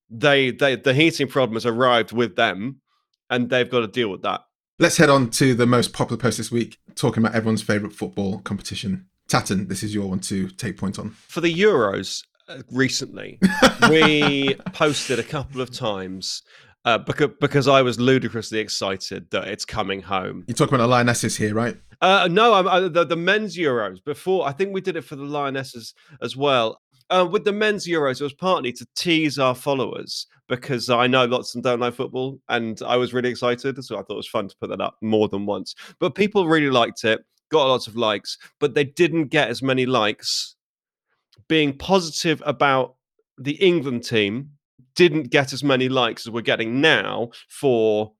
They, 0.09 0.51
they, 0.51 0.75
the 0.75 0.93
heating 0.93 1.27
problem 1.27 1.55
has 1.55 1.65
arrived 1.65 2.11
with 2.11 2.35
them, 2.35 2.81
and 3.29 3.49
they've 3.49 3.69
got 3.69 3.81
to 3.81 3.87
deal 3.87 4.09
with 4.09 4.23
that. 4.23 4.41
Let's 4.79 4.97
head 4.97 5.09
on 5.09 5.29
to 5.31 5.53
the 5.53 5.67
most 5.67 5.91
popular 5.93 6.17
post 6.19 6.37
this 6.37 6.51
week, 6.51 6.77
talking 6.95 7.21
about 7.21 7.35
everyone's 7.35 7.61
favourite 7.61 7.93
football 7.93 8.39
competition. 8.39 9.07
Tatton, 9.27 9.67
this 9.67 9.83
is 9.83 9.93
your 9.93 10.07
one 10.09 10.19
to 10.21 10.49
take 10.49 10.77
point 10.77 10.97
on. 10.97 11.11
For 11.27 11.41
the 11.41 11.53
Euros 11.53 12.23
uh, 12.47 12.61
recently, 12.71 13.39
we 13.89 14.55
posted 14.73 15.19
a 15.19 15.23
couple 15.23 15.61
of 15.61 15.69
times 15.69 16.41
uh, 16.85 16.97
because 16.97 17.29
because 17.39 17.67
I 17.67 17.81
was 17.81 17.99
ludicrously 17.99 18.59
excited 18.59 19.29
that 19.31 19.47
it's 19.47 19.65
coming 19.65 20.01
home. 20.01 20.45
You're 20.47 20.55
talking 20.55 20.75
about 20.75 20.85
the 20.85 20.91
Lionesses 20.91 21.35
here, 21.35 21.53
right? 21.53 21.77
Uh, 22.01 22.29
no, 22.31 22.53
I'm, 22.53 22.67
I, 22.67 22.79
the, 22.79 23.05
the 23.05 23.15
men's 23.15 23.57
Euros 23.57 24.03
before. 24.03 24.47
I 24.47 24.53
think 24.53 24.73
we 24.73 24.81
did 24.81 24.95
it 24.95 25.01
for 25.01 25.15
the 25.15 25.23
Lionesses 25.23 25.93
as 26.21 26.37
well. 26.37 26.79
Uh, 27.09 27.27
with 27.29 27.43
the 27.43 27.51
men's 27.51 27.87
Euros, 27.87 28.21
it 28.21 28.23
was 28.23 28.33
partly 28.33 28.71
to 28.71 28.87
tease 28.95 29.39
our 29.39 29.55
followers 29.55 30.27
because 30.47 30.89
I 30.89 31.07
know 31.07 31.25
lots 31.25 31.49
of 31.49 31.61
them 31.61 31.71
don't 31.71 31.79
know 31.79 31.91
football, 31.91 32.39
and 32.49 32.81
I 32.85 32.95
was 32.95 33.13
really 33.13 33.29
excited. 33.29 33.83
So 33.83 33.95
I 33.95 34.03
thought 34.03 34.13
it 34.13 34.17
was 34.17 34.27
fun 34.27 34.47
to 34.47 34.55
put 34.59 34.69
that 34.69 34.81
up 34.81 34.95
more 35.01 35.27
than 35.27 35.45
once. 35.45 35.75
But 35.99 36.15
people 36.15 36.47
really 36.47 36.69
liked 36.69 37.03
it, 37.03 37.19
got 37.49 37.67
lots 37.67 37.87
of 37.87 37.95
likes, 37.95 38.37
but 38.59 38.73
they 38.73 38.85
didn't 38.85 39.25
get 39.25 39.49
as 39.49 39.61
many 39.61 39.85
likes. 39.85 40.55
Being 41.47 41.77
positive 41.77 42.43
about 42.45 42.95
the 43.37 43.53
England 43.53 44.03
team 44.03 44.51
didn't 44.99 45.29
get 45.29 45.53
as 45.53 45.63
many 45.63 45.87
likes 45.87 46.27
as 46.27 46.31
we're 46.33 46.41
getting 46.41 46.81
now 46.81 47.29
for 47.47 48.11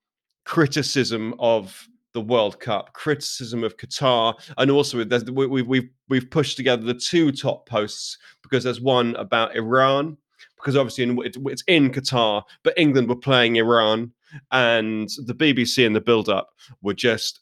criticism 0.45 1.35
of 1.37 1.89
the 2.13 2.21
World 2.21 2.61
Cup, 2.61 2.93
criticism 2.93 3.65
of 3.65 3.75
Qatar, 3.75 4.33
and 4.57 4.71
also 4.71 5.03
we, 5.03 5.45
we, 5.45 5.61
we've 5.61 5.89
we've 6.07 6.31
pushed 6.31 6.55
together 6.55 6.81
the 6.81 6.93
two 6.93 7.33
top 7.33 7.67
posts 7.67 8.17
because 8.41 8.63
there's 8.63 8.79
one 8.79 9.13
about 9.17 9.57
Iran 9.57 10.15
because 10.55 10.77
obviously 10.77 11.03
in, 11.03 11.19
it, 11.25 11.35
it's 11.47 11.63
in 11.67 11.89
Qatar, 11.89 12.43
but 12.63 12.73
England 12.77 13.09
were 13.09 13.17
playing 13.17 13.57
Iran, 13.57 14.13
and 14.53 15.09
the 15.25 15.35
BBC 15.35 15.85
in 15.85 15.91
the 15.91 15.99
build-up 15.99 16.47
were 16.81 16.93
just 16.93 17.41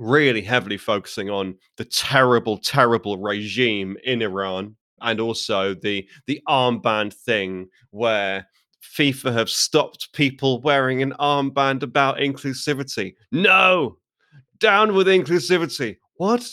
really 0.00 0.42
heavily 0.42 0.76
focusing 0.76 1.30
on 1.30 1.56
the 1.76 1.84
terrible, 1.84 2.58
terrible 2.58 3.16
regime 3.16 3.96
in 4.02 4.22
Iran, 4.22 4.74
and 5.02 5.20
also 5.20 5.74
the 5.74 6.08
the 6.26 6.40
armband 6.48 7.12
thing 7.14 7.68
where 7.90 8.46
FIFA 8.82 9.32
have 9.32 9.50
stopped 9.50 10.12
people 10.12 10.60
wearing 10.62 11.02
an 11.02 11.12
armband 11.20 11.82
about 11.82 12.18
inclusivity. 12.18 13.14
No, 13.30 13.98
down 14.58 14.94
with 14.94 15.06
inclusivity. 15.06 15.96
What? 16.16 16.48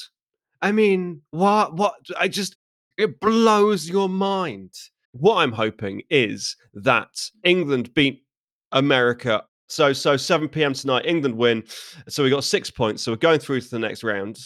I 0.61 0.71
mean, 0.71 1.21
what? 1.31 1.75
What? 1.75 1.95
I 2.19 2.27
just 2.27 2.57
It 2.97 3.19
blows 3.19 3.89
your 3.89 4.09
mind. 4.09 4.73
What 5.11 5.37
I'm 5.37 5.51
hoping 5.51 6.01
is 6.09 6.55
that 6.73 7.09
England 7.43 7.93
beat 7.93 8.23
America. 8.71 9.43
So 9.67 9.93
so 9.93 10.17
7 10.17 10.47
p.m. 10.49 10.73
tonight, 10.73 11.05
England 11.05 11.35
win. 11.37 11.63
So 12.07 12.23
we 12.23 12.29
got 12.29 12.43
six 12.43 12.69
points. 12.71 13.03
So 13.03 13.11
we're 13.11 13.17
going 13.17 13.39
through 13.39 13.61
to 13.61 13.69
the 13.69 13.79
next 13.79 14.03
round. 14.03 14.37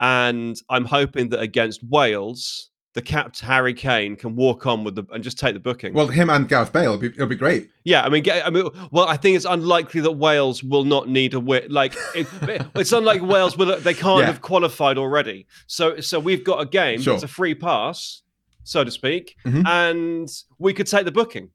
And 0.00 0.56
I'm 0.70 0.84
hoping 0.86 1.28
that 1.30 1.40
against 1.40 1.82
Wales, 1.84 2.69
the 2.94 3.02
captain 3.02 3.46
Harry 3.46 3.72
Kane 3.72 4.16
can 4.16 4.34
walk 4.34 4.66
on 4.66 4.82
with 4.82 4.96
the 4.96 5.04
and 5.12 5.22
just 5.22 5.38
take 5.38 5.54
the 5.54 5.60
booking. 5.60 5.94
Well, 5.94 6.08
him 6.08 6.28
and 6.28 6.48
Gareth 6.48 6.72
Bale, 6.72 6.94
it'll 6.94 6.98
be, 6.98 7.06
it'll 7.06 7.26
be 7.28 7.36
great. 7.36 7.70
Yeah, 7.84 8.02
I 8.02 8.08
mean, 8.08 8.24
I 8.28 8.50
mean, 8.50 8.68
well, 8.90 9.06
I 9.06 9.16
think 9.16 9.36
it's 9.36 9.44
unlikely 9.44 10.00
that 10.00 10.12
Wales 10.12 10.64
will 10.64 10.84
not 10.84 11.08
need 11.08 11.34
a 11.34 11.40
win. 11.40 11.66
Like, 11.70 11.94
it, 12.16 12.26
it's 12.74 12.90
unlike 12.92 13.22
Wales 13.22 13.56
will 13.56 13.78
they 13.78 13.94
can't 13.94 14.20
Yeah. 14.20 14.26
have 14.26 14.40
qualified 14.40 14.98
already. 14.98 15.46
So, 15.68 16.00
so 16.00 16.18
we've 16.18 16.42
got 16.42 16.60
a 16.60 16.66
game. 16.66 17.00
Sure. 17.00 17.14
It's 17.14 17.22
a 17.22 17.28
free 17.28 17.54
pass, 17.54 18.22
so 18.64 18.82
to 18.82 18.90
speak, 18.90 19.36
Mhm. 19.46 19.66
and 19.66 20.28
we 20.58 20.72
could 20.74 20.88
take 20.88 21.04
the 21.04 21.12
booking, 21.12 21.50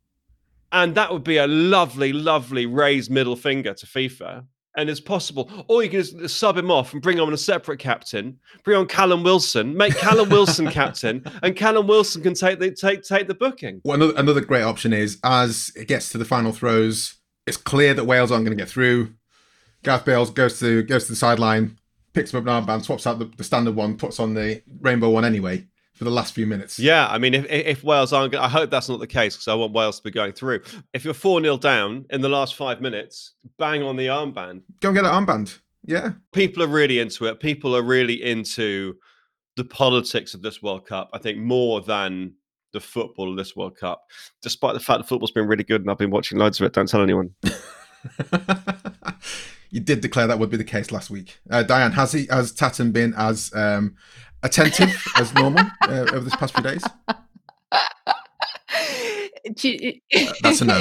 and 0.71 0.95
that 0.95 1.11
would 1.11 1.23
be 1.25 1.35
a 1.37 1.47
lovely, 1.47 2.13
lovely 2.13 2.65
raised 2.65 3.11
middle 3.11 3.35
finger 3.35 3.73
to 3.73 3.85
FIFA. 3.85 4.45
And 4.77 4.89
it's 4.89 4.99
possible, 4.99 5.49
or 5.67 5.83
you 5.83 5.89
can 5.89 6.01
just 6.01 6.37
sub 6.37 6.57
him 6.57 6.69
off 6.69 6.93
and 6.93 7.01
bring 7.01 7.19
on 7.19 7.33
a 7.33 7.37
separate 7.37 7.79
captain. 7.79 8.37
Bring 8.63 8.77
on 8.77 8.87
Callum 8.87 9.23
Wilson, 9.23 9.75
make 9.75 9.95
Callum 9.95 10.29
Wilson 10.29 10.67
captain, 10.71 11.23
and 11.43 11.55
Callum 11.55 11.87
Wilson 11.87 12.21
can 12.21 12.33
take 12.33 12.59
the 12.59 12.71
take 12.71 13.03
take 13.03 13.27
the 13.27 13.33
booking. 13.33 13.81
Well, 13.85 13.95
another, 13.95 14.13
another 14.17 14.41
great 14.41 14.63
option 14.63 14.91
is 14.91 15.17
as 15.23 15.71
it 15.75 15.87
gets 15.87 16.09
to 16.09 16.17
the 16.17 16.25
final 16.25 16.51
throws, 16.51 17.15
it's 17.47 17.57
clear 17.57 17.93
that 17.93 18.05
Wales 18.05 18.31
aren't 18.31 18.45
going 18.45 18.57
to 18.57 18.61
get 18.61 18.69
through. 18.69 19.13
Gareth 19.83 20.03
Bale 20.03 20.25
goes 20.25 20.59
to 20.59 20.83
goes 20.83 21.05
to 21.05 21.11
the 21.13 21.15
sideline, 21.15 21.77
picks 22.13 22.33
up 22.33 22.45
an 22.45 22.49
armband, 22.49 22.83
swaps 22.83 23.07
out 23.07 23.19
the, 23.19 23.31
the 23.37 23.43
standard 23.43 23.75
one, 23.75 23.97
puts 23.97 24.19
on 24.19 24.33
the 24.33 24.61
rainbow 24.81 25.09
one 25.09 25.23
anyway 25.23 25.65
for 25.95 26.03
the 26.03 26.11
last 26.11 26.35
few 26.35 26.45
minutes. 26.45 26.77
Yeah, 26.77 27.07
I 27.07 27.17
mean, 27.17 27.33
if 27.33 27.45
if 27.49 27.83
Wales 27.83 28.13
aren't, 28.13 28.35
I 28.35 28.49
hope 28.49 28.69
that's 28.69 28.89
not 28.89 28.99
the 28.99 29.07
case 29.07 29.35
because 29.35 29.47
I 29.47 29.55
want 29.55 29.73
Wales 29.73 29.97
to 29.97 30.03
be 30.03 30.11
going 30.11 30.33
through. 30.33 30.61
If 30.93 31.03
you're 31.03 31.13
four 31.13 31.41
0 31.41 31.57
down 31.57 32.05
in 32.11 32.21
the 32.21 32.29
last 32.29 32.55
five 32.55 32.81
minutes, 32.81 33.33
bang 33.57 33.81
on 33.81 33.95
the 33.95 34.07
armband. 34.07 34.61
Go 34.81 34.89
and 34.89 34.95
get 34.95 35.05
an 35.05 35.11
armband. 35.11 35.57
Yeah. 35.85 36.11
People 36.33 36.63
are 36.63 36.67
really 36.67 36.99
into 36.99 37.25
it. 37.25 37.39
People 37.39 37.75
are 37.75 37.81
really 37.83 38.21
into 38.23 38.95
the 39.55 39.63
politics 39.63 40.33
of 40.33 40.41
this 40.41 40.61
World 40.61 40.85
Cup. 40.85 41.09
I 41.13 41.17
think 41.17 41.37
more 41.37 41.81
than 41.81 42.33
the 42.73 42.79
football 42.81 43.31
of 43.31 43.37
this 43.37 43.55
World 43.55 43.77
Cup, 43.77 44.03
despite 44.41 44.73
the 44.73 44.79
fact 44.79 44.99
that 44.99 45.07
football's 45.07 45.31
been 45.31 45.47
really 45.47 45.63
good 45.63 45.81
and 45.81 45.89
I've 45.89 45.97
been 45.97 46.11
watching 46.11 46.37
loads 46.37 46.59
of 46.59 46.65
it. 46.65 46.73
Don't 46.73 46.89
tell 46.89 47.01
anyone. 47.01 47.33
you 49.69 49.79
did 49.79 50.01
declare 50.01 50.27
that 50.27 50.39
would 50.39 50.49
be 50.49 50.57
the 50.57 50.63
case 50.63 50.91
last 50.91 51.09
week. 51.09 51.39
Uh, 51.49 51.63
Diane, 51.63 51.93
has 51.93 52.11
he 52.11 52.27
has 52.29 52.51
Tatton 52.51 52.91
been 52.91 53.13
as 53.15 53.51
um, 53.55 53.95
attentive 54.45 54.95
as 55.17 55.33
normal 55.33 55.65
uh, 55.83 56.05
over 56.13 56.19
this 56.21 56.35
past 56.35 56.53
few 56.53 56.63
days? 56.63 56.83
Do 59.55 59.69
you- 59.69 59.99
That's 60.41 60.61
a 60.61 60.65
no. 60.65 60.79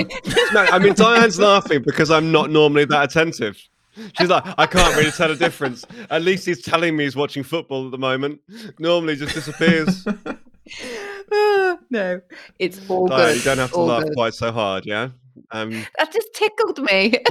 No, 0.52 0.60
I 0.60 0.78
mean 0.78 0.94
Diane's 0.94 1.38
laughing 1.38 1.82
because 1.84 2.10
I'm 2.10 2.32
not 2.32 2.50
normally 2.50 2.84
that 2.86 3.04
attentive. 3.04 3.58
She's 4.18 4.28
like, 4.28 4.42
I 4.58 4.66
can't 4.66 4.96
really 4.96 5.12
tell 5.12 5.30
a 5.30 5.36
difference. 5.36 5.84
At 6.10 6.22
least 6.22 6.46
he's 6.46 6.62
telling 6.62 6.96
me 6.96 7.04
he's 7.04 7.14
watching 7.14 7.44
football 7.44 7.84
at 7.86 7.92
the 7.92 7.98
moment. 7.98 8.40
Normally, 8.78 9.16
just 9.16 9.34
disappears. 9.34 10.04
No, 11.90 12.20
it's 12.58 12.80
all 12.88 13.06
Diane, 13.06 13.28
good. 13.28 13.36
you 13.36 13.42
don't 13.42 13.58
have 13.58 13.70
to 13.70 13.76
all 13.76 13.86
laugh 13.86 14.04
good. 14.04 14.14
quite 14.14 14.34
so 14.34 14.50
hard, 14.52 14.84
yeah. 14.86 15.08
Um, 15.50 15.70
That 15.98 16.12
just 16.12 16.28
tickled 16.34 16.78
me. 16.80 17.14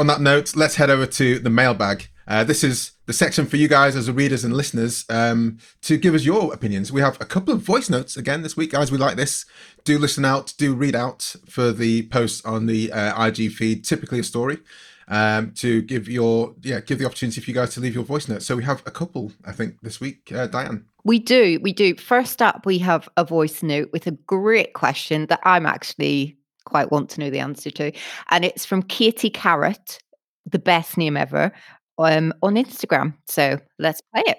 On 0.00 0.06
that 0.06 0.22
note, 0.22 0.56
let's 0.56 0.76
head 0.76 0.88
over 0.88 1.04
to 1.04 1.38
the 1.40 1.50
mailbag. 1.50 2.08
Uh, 2.26 2.42
this 2.42 2.64
is 2.64 2.92
the 3.04 3.12
section 3.12 3.44
for 3.44 3.58
you 3.58 3.68
guys 3.68 3.94
as 3.94 4.10
readers 4.10 4.44
and 4.44 4.56
listeners 4.56 5.04
um, 5.10 5.58
to 5.82 5.98
give 5.98 6.14
us 6.14 6.24
your 6.24 6.54
opinions. 6.54 6.90
We 6.90 7.02
have 7.02 7.20
a 7.20 7.26
couple 7.26 7.52
of 7.52 7.60
voice 7.60 7.90
notes 7.90 8.16
again 8.16 8.40
this 8.40 8.56
week, 8.56 8.72
guys. 8.72 8.90
We 8.90 8.96
like 8.96 9.16
this. 9.18 9.44
Do 9.84 9.98
listen 9.98 10.24
out, 10.24 10.54
do 10.56 10.74
read 10.74 10.96
out 10.96 11.34
for 11.46 11.70
the 11.70 12.06
posts 12.08 12.42
on 12.46 12.64
the 12.64 12.90
uh, 12.90 13.26
IG 13.26 13.52
feed, 13.52 13.84
typically 13.84 14.20
a 14.20 14.24
story, 14.24 14.60
um, 15.08 15.52
to 15.56 15.82
give 15.82 16.08
your 16.08 16.54
yeah 16.62 16.80
give 16.80 16.98
the 16.98 17.04
opportunity 17.04 17.42
for 17.42 17.50
you 17.50 17.54
guys 17.54 17.74
to 17.74 17.80
leave 17.80 17.94
your 17.94 18.04
voice 18.04 18.26
notes. 18.26 18.46
So 18.46 18.56
we 18.56 18.64
have 18.64 18.82
a 18.86 18.90
couple, 18.90 19.32
I 19.44 19.52
think, 19.52 19.82
this 19.82 20.00
week. 20.00 20.32
Uh, 20.34 20.46
Diane, 20.46 20.86
We 21.04 21.18
do, 21.18 21.60
we 21.60 21.74
do. 21.74 21.94
First 21.94 22.40
up, 22.40 22.64
we 22.64 22.78
have 22.78 23.06
a 23.18 23.24
voice 23.24 23.62
note 23.62 23.90
with 23.92 24.06
a 24.06 24.12
great 24.12 24.72
question 24.72 25.26
that 25.26 25.40
I'm 25.44 25.66
actually 25.66 26.38
quite 26.70 26.90
want 26.90 27.10
to 27.10 27.20
know 27.20 27.30
the 27.30 27.40
answer 27.40 27.70
to. 27.70 27.92
And 28.30 28.44
it's 28.44 28.64
from 28.64 28.82
Katie 28.82 29.30
Carrot, 29.30 29.98
the 30.46 30.58
best 30.58 30.96
name 30.96 31.16
ever, 31.16 31.52
um, 31.98 32.32
on 32.42 32.54
Instagram. 32.54 33.14
So 33.26 33.58
let's 33.78 34.00
play 34.12 34.22
it. 34.26 34.38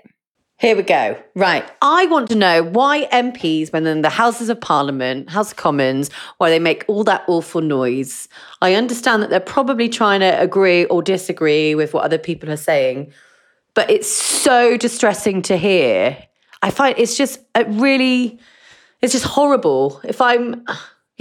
Here 0.61 0.75
we 0.75 0.83
go. 0.83 1.17
Right. 1.35 1.67
I 1.81 2.05
want 2.05 2.29
to 2.29 2.35
know 2.35 2.61
why 2.61 3.07
MPs, 3.11 3.73
when 3.73 3.87
in 3.87 4.03
the 4.03 4.09
Houses 4.09 4.47
of 4.47 4.61
Parliament, 4.61 5.27
House 5.27 5.49
of 5.51 5.57
Commons, 5.57 6.11
why 6.37 6.51
they 6.51 6.59
make 6.59 6.85
all 6.87 7.03
that 7.05 7.23
awful 7.27 7.61
noise. 7.61 8.27
I 8.61 8.75
understand 8.75 9.23
that 9.23 9.31
they're 9.31 9.39
probably 9.39 9.89
trying 9.89 10.19
to 10.19 10.39
agree 10.39 10.85
or 10.85 11.01
disagree 11.01 11.73
with 11.73 11.95
what 11.95 12.03
other 12.03 12.19
people 12.19 12.51
are 12.51 12.57
saying, 12.57 13.11
but 13.73 13.89
it's 13.89 14.07
so 14.07 14.77
distressing 14.77 15.41
to 15.43 15.57
hear. 15.57 16.15
I 16.61 16.69
find 16.69 16.93
it's 16.99 17.17
just 17.17 17.39
it 17.55 17.65
really, 17.67 18.39
it's 19.01 19.13
just 19.13 19.25
horrible. 19.25 19.99
If 20.03 20.21
I'm, 20.21 20.63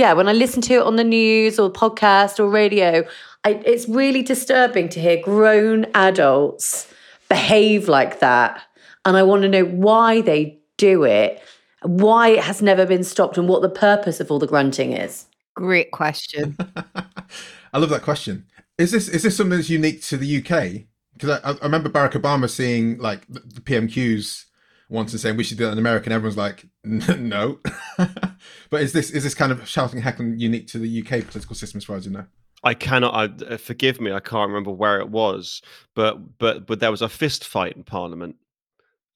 yeah, 0.00 0.14
when 0.14 0.28
I 0.28 0.32
listen 0.32 0.62
to 0.62 0.74
it 0.76 0.82
on 0.82 0.96
the 0.96 1.04
news 1.04 1.58
or 1.58 1.70
podcast 1.70 2.40
or 2.40 2.48
radio, 2.48 3.06
I, 3.44 3.50
it's 3.66 3.86
really 3.86 4.22
disturbing 4.22 4.88
to 4.88 5.00
hear 5.00 5.20
grown 5.22 5.84
adults 5.94 6.90
behave 7.28 7.86
like 7.86 8.20
that. 8.20 8.62
And 9.04 9.14
I 9.18 9.22
want 9.22 9.42
to 9.42 9.48
know 9.50 9.66
why 9.66 10.22
they 10.22 10.58
do 10.78 11.04
it, 11.04 11.42
why 11.82 12.28
it 12.28 12.42
has 12.44 12.62
never 12.62 12.86
been 12.86 13.04
stopped, 13.04 13.36
and 13.36 13.46
what 13.46 13.60
the 13.60 13.68
purpose 13.68 14.20
of 14.20 14.30
all 14.30 14.38
the 14.38 14.46
grunting 14.46 14.94
is. 14.94 15.26
Great 15.54 15.90
question. 15.90 16.56
I 17.74 17.78
love 17.78 17.90
that 17.90 18.00
question. 18.00 18.46
Is 18.78 18.92
this 18.92 19.06
is 19.06 19.22
this 19.22 19.36
something 19.36 19.58
that's 19.58 19.68
unique 19.68 20.00
to 20.04 20.16
the 20.16 20.38
UK? 20.38 20.86
Because 21.12 21.40
I, 21.44 21.50
I 21.50 21.64
remember 21.64 21.90
Barack 21.90 22.12
Obama 22.12 22.48
seeing 22.48 22.96
like 22.96 23.26
the, 23.28 23.40
the 23.40 23.60
PMQs 23.60 24.46
once 24.88 25.12
and 25.12 25.20
saying 25.20 25.36
we 25.36 25.44
should 25.44 25.58
do 25.58 25.66
that 25.66 25.72
in 25.72 25.78
America, 25.78 26.06
and 26.06 26.14
everyone's 26.14 26.38
like, 26.38 26.64
no. 26.84 27.58
but 28.70 28.82
is 28.82 28.92
this 28.92 29.10
is 29.10 29.22
this 29.24 29.34
kind 29.34 29.52
of 29.52 29.68
shouting 29.68 30.00
heckling 30.00 30.38
unique 30.38 30.66
to 30.68 30.78
the 30.78 31.00
UK 31.00 31.26
political 31.26 31.54
system 31.54 31.78
as 31.78 31.84
far 31.84 31.96
as 31.96 32.06
you 32.06 32.12
know? 32.12 32.26
I 32.62 32.74
cannot. 32.74 33.14
I, 33.14 33.44
uh, 33.44 33.56
forgive 33.56 34.00
me. 34.00 34.12
I 34.12 34.20
can't 34.20 34.48
remember 34.48 34.70
where 34.70 35.00
it 35.00 35.08
was, 35.08 35.62
but 35.94 36.38
but 36.38 36.66
but 36.66 36.80
there 36.80 36.90
was 36.90 37.02
a 37.02 37.08
fist 37.08 37.44
fight 37.44 37.76
in 37.76 37.84
Parliament 37.84 38.36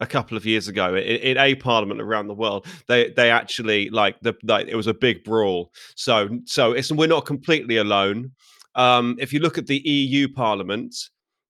a 0.00 0.06
couple 0.06 0.36
of 0.36 0.44
years 0.44 0.66
ago 0.66 0.94
in, 0.94 1.02
in 1.02 1.38
a 1.38 1.54
Parliament 1.54 2.00
around 2.00 2.28
the 2.28 2.34
world. 2.34 2.66
They 2.88 3.10
they 3.10 3.30
actually 3.30 3.90
like 3.90 4.18
the 4.20 4.34
like 4.42 4.68
it 4.68 4.76
was 4.76 4.86
a 4.86 4.94
big 4.94 5.24
brawl. 5.24 5.72
So 5.94 6.28
so 6.44 6.72
it's 6.72 6.90
we're 6.90 7.06
not 7.06 7.26
completely 7.26 7.76
alone. 7.76 8.32
Um, 8.74 9.16
if 9.20 9.32
you 9.32 9.40
look 9.40 9.58
at 9.58 9.66
the 9.66 9.78
EU 9.78 10.26
Parliament, 10.28 10.96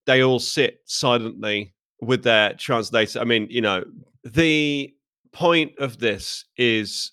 they 0.05 0.21
all 0.21 0.39
sit 0.39 0.79
silently 0.85 1.73
with 2.01 2.23
their 2.23 2.53
translator. 2.53 3.19
I 3.19 3.23
mean, 3.23 3.47
you 3.49 3.61
know, 3.61 3.83
the 4.23 4.93
point 5.31 5.73
of 5.79 5.99
this 5.99 6.45
is 6.57 7.11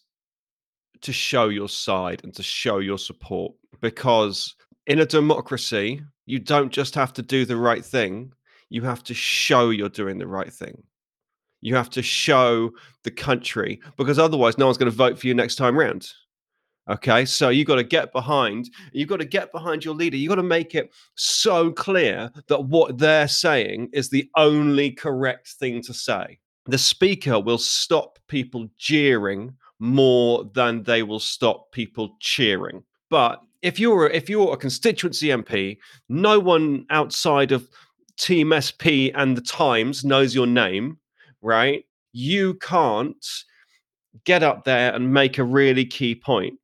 to 1.03 1.13
show 1.13 1.49
your 1.49 1.69
side 1.69 2.23
and 2.25 2.35
to 2.35 2.43
show 2.43 2.79
your 2.79 2.99
support 2.99 3.53
because 3.81 4.55
in 4.87 5.01
a 5.01 5.07
democracy, 5.07 6.03
you 6.27 6.39
don't 6.39 6.73
just 6.73 6.95
have 6.95 7.13
to 7.15 7.23
do 7.23 7.45
the 7.45 7.57
right 7.57 7.85
thing, 7.85 8.33
you 8.69 8.83
have 8.83 9.03
to 9.05 9.15
show 9.15 9.71
you're 9.71 9.89
doing 9.89 10.19
the 10.19 10.27
right 10.27 10.53
thing. 10.53 10.83
You 11.61 11.77
have 11.77 11.91
to 11.91 12.03
show 12.03 12.71
the 13.05 13.11
country 13.11 13.81
because 13.97 14.19
otherwise, 14.19 14.59
no 14.59 14.67
one's 14.67 14.79
going 14.79 14.91
to 14.91 14.97
vote 14.97 15.19
for 15.19 15.27
you 15.27 15.35
next 15.35 15.57
time 15.57 15.79
round. 15.79 16.11
Okay, 16.91 17.25
so 17.25 17.51
you've 17.51 17.69
got 17.69 17.77
to 17.77 17.85
get 17.85 18.13
behind, 18.13 18.69
you've 18.93 19.09
got 19.09 19.21
to 19.21 19.25
get 19.25 19.53
behind 19.53 19.85
your 19.85 19.95
leader. 19.95 20.17
You've 20.17 20.31
got 20.31 20.37
to 20.37 20.43
make 20.43 20.75
it 20.75 20.93
so 21.15 21.71
clear 21.71 22.29
that 22.49 22.65
what 22.65 22.99
they're 22.99 23.29
saying 23.29 23.91
is 23.93 24.11
the 24.11 24.29
only 24.37 24.91
correct 24.91 25.49
thing 25.61 25.81
to 25.83 25.95
say. 25.95 26.41
The 26.67 26.79
speaker 26.79 27.39
will 27.39 27.59
stop 27.59 28.19
people 28.27 28.67
jeering 28.79 29.55
more 29.83 30.49
than 30.55 30.85
they 30.85 31.03
will 31.03 31.19
stop 31.19 31.73
people 31.73 32.15
cheering. 32.21 32.85
But 33.11 33.43
if 33.63 33.81
you're 33.81 34.09
if 34.09 34.31
you're 34.31 34.53
a 34.53 34.57
constituency 34.57 35.27
MP, 35.27 35.77
no 36.09 36.39
one 36.39 36.87
outside 36.89 37.51
of 37.51 37.69
Team 38.17 38.55
SP 38.55 39.11
and 39.13 39.37
the 39.37 39.43
Times 39.43 40.05
knows 40.05 40.37
your 40.37 40.47
name, 40.47 40.99
right? 41.41 41.85
You 42.13 42.55
can't 42.55 43.27
get 44.25 44.45
up 44.45 44.65
there 44.65 44.95
and 44.95 45.13
make 45.13 45.39
a 45.39 45.45
really 45.45 45.85
key 45.85 46.15
point. 46.15 46.61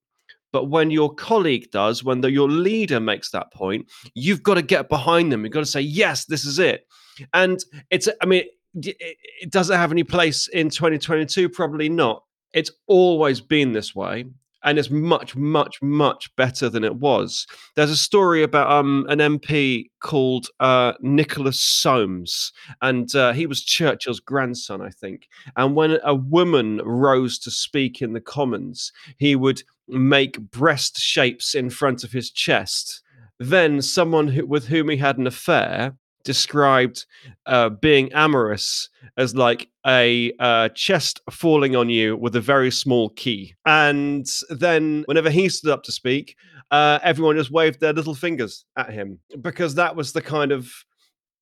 But 0.52 0.66
when 0.66 0.92
your 0.92 1.12
colleague 1.12 1.72
does, 1.72 2.04
when 2.04 2.20
the, 2.20 2.30
your 2.30 2.48
leader 2.48 3.00
makes 3.00 3.32
that 3.32 3.52
point, 3.52 3.90
you've 4.14 4.44
got 4.44 4.54
to 4.54 4.62
get 4.62 4.88
behind 4.88 5.32
them. 5.32 5.44
You've 5.44 5.52
got 5.52 5.60
to 5.60 5.66
say, 5.66 5.80
yes, 5.80 6.24
this 6.26 6.44
is 6.44 6.58
it. 6.60 6.86
And 7.34 7.58
it's, 7.90 8.08
I 8.22 8.26
mean, 8.26 8.44
it, 8.74 8.96
it 9.42 9.50
doesn't 9.50 9.76
have 9.76 9.92
any 9.92 10.04
place 10.04 10.46
in 10.48 10.70
2022, 10.70 11.48
probably 11.48 11.88
not. 11.88 12.22
It's 12.52 12.70
always 12.86 13.40
been 13.40 13.72
this 13.72 13.94
way. 13.94 14.24
and 14.64 14.78
it's 14.78 14.90
much, 14.90 15.36
much, 15.36 15.80
much 15.82 16.34
better 16.36 16.68
than 16.68 16.82
it 16.84 16.96
was. 16.96 17.46
There's 17.76 17.90
a 17.90 17.96
story 17.96 18.42
about 18.42 18.70
um, 18.70 19.06
an 19.08 19.18
MP 19.18 19.90
called 20.00 20.48
uh, 20.58 20.94
Nicholas 21.00 21.60
Soames, 21.60 22.52
and 22.82 23.14
uh, 23.14 23.32
he 23.32 23.46
was 23.46 23.62
Churchill's 23.62 24.20
grandson, 24.20 24.82
I 24.82 24.90
think. 24.90 25.28
And 25.56 25.76
when 25.76 25.98
a 26.02 26.14
woman 26.14 26.80
rose 26.84 27.38
to 27.40 27.50
speak 27.50 28.02
in 28.02 28.12
the 28.14 28.20
Commons, 28.20 28.92
he 29.18 29.36
would 29.36 29.62
make 29.86 30.40
breast 30.40 30.98
shapes 30.98 31.54
in 31.54 31.70
front 31.70 32.02
of 32.02 32.12
his 32.12 32.30
chest. 32.30 33.02
Then 33.38 33.80
someone 33.80 34.28
who, 34.28 34.44
with 34.44 34.66
whom 34.66 34.88
he 34.88 34.96
had 34.96 35.18
an 35.18 35.26
affair 35.28 35.96
described 36.28 37.06
uh, 37.46 37.70
being 37.70 38.12
amorous 38.12 38.90
as 39.16 39.34
like 39.34 39.66
a 39.86 40.30
uh, 40.38 40.68
chest 40.74 41.22
falling 41.30 41.74
on 41.74 41.88
you 41.88 42.18
with 42.18 42.36
a 42.36 42.40
very 42.40 42.70
small 42.70 43.08
key. 43.08 43.54
And 43.64 44.26
then 44.50 45.04
whenever 45.06 45.30
he 45.30 45.48
stood 45.48 45.70
up 45.70 45.84
to 45.84 45.92
speak, 45.92 46.36
uh, 46.70 46.98
everyone 47.02 47.36
just 47.36 47.50
waved 47.50 47.80
their 47.80 47.94
little 47.94 48.14
fingers 48.14 48.66
at 48.76 48.90
him 48.90 49.20
because 49.40 49.76
that 49.76 49.96
was 49.96 50.12
the 50.12 50.20
kind 50.20 50.52
of 50.52 50.70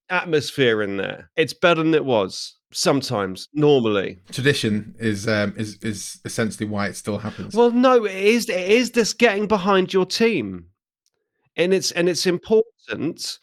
atmosphere 0.08 0.82
in 0.82 0.98
there. 0.98 1.30
It's 1.34 1.52
better 1.52 1.82
than 1.82 1.92
it 1.92 2.04
was 2.04 2.54
sometimes 2.72 3.48
normally 3.54 4.18
tradition 4.30 4.94
is 4.98 5.26
um, 5.26 5.54
is 5.56 5.78
is 5.82 6.20
essentially 6.24 6.68
why 6.68 6.88
it 6.88 6.96
still 6.96 7.16
happens 7.16 7.54
well 7.54 7.70
no 7.70 8.04
it 8.04 8.12
is 8.12 8.48
it 8.50 8.68
is 8.68 8.90
this 8.90 9.12
getting 9.12 9.46
behind 9.46 9.92
your 9.92 10.04
team 10.04 10.66
and 11.56 11.72
it's 11.72 11.92
and 11.92 12.08
it's 12.08 12.26
important 12.26 13.38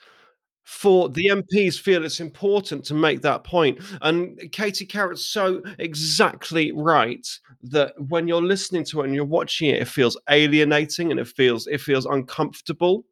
for 0.63 1.09
the 1.09 1.25
MPs 1.27 1.79
feel 1.79 2.05
it's 2.05 2.19
important 2.19 2.85
to 2.85 2.93
make 2.93 3.21
that 3.21 3.43
point. 3.43 3.79
And 4.01 4.39
Katie 4.51 4.85
Carrot's 4.85 5.25
so 5.25 5.61
exactly 5.79 6.71
right 6.71 7.27
that 7.63 7.93
when 8.09 8.27
you're 8.27 8.41
listening 8.41 8.85
to 8.85 9.01
it 9.01 9.05
and 9.05 9.15
you're 9.15 9.25
watching 9.25 9.69
it, 9.69 9.81
it 9.81 9.87
feels 9.87 10.17
alienating 10.29 11.11
and 11.11 11.19
it 11.19 11.27
feels 11.27 11.67
it 11.67 11.81
feels 11.81 12.05
uncomfortable. 12.05 13.05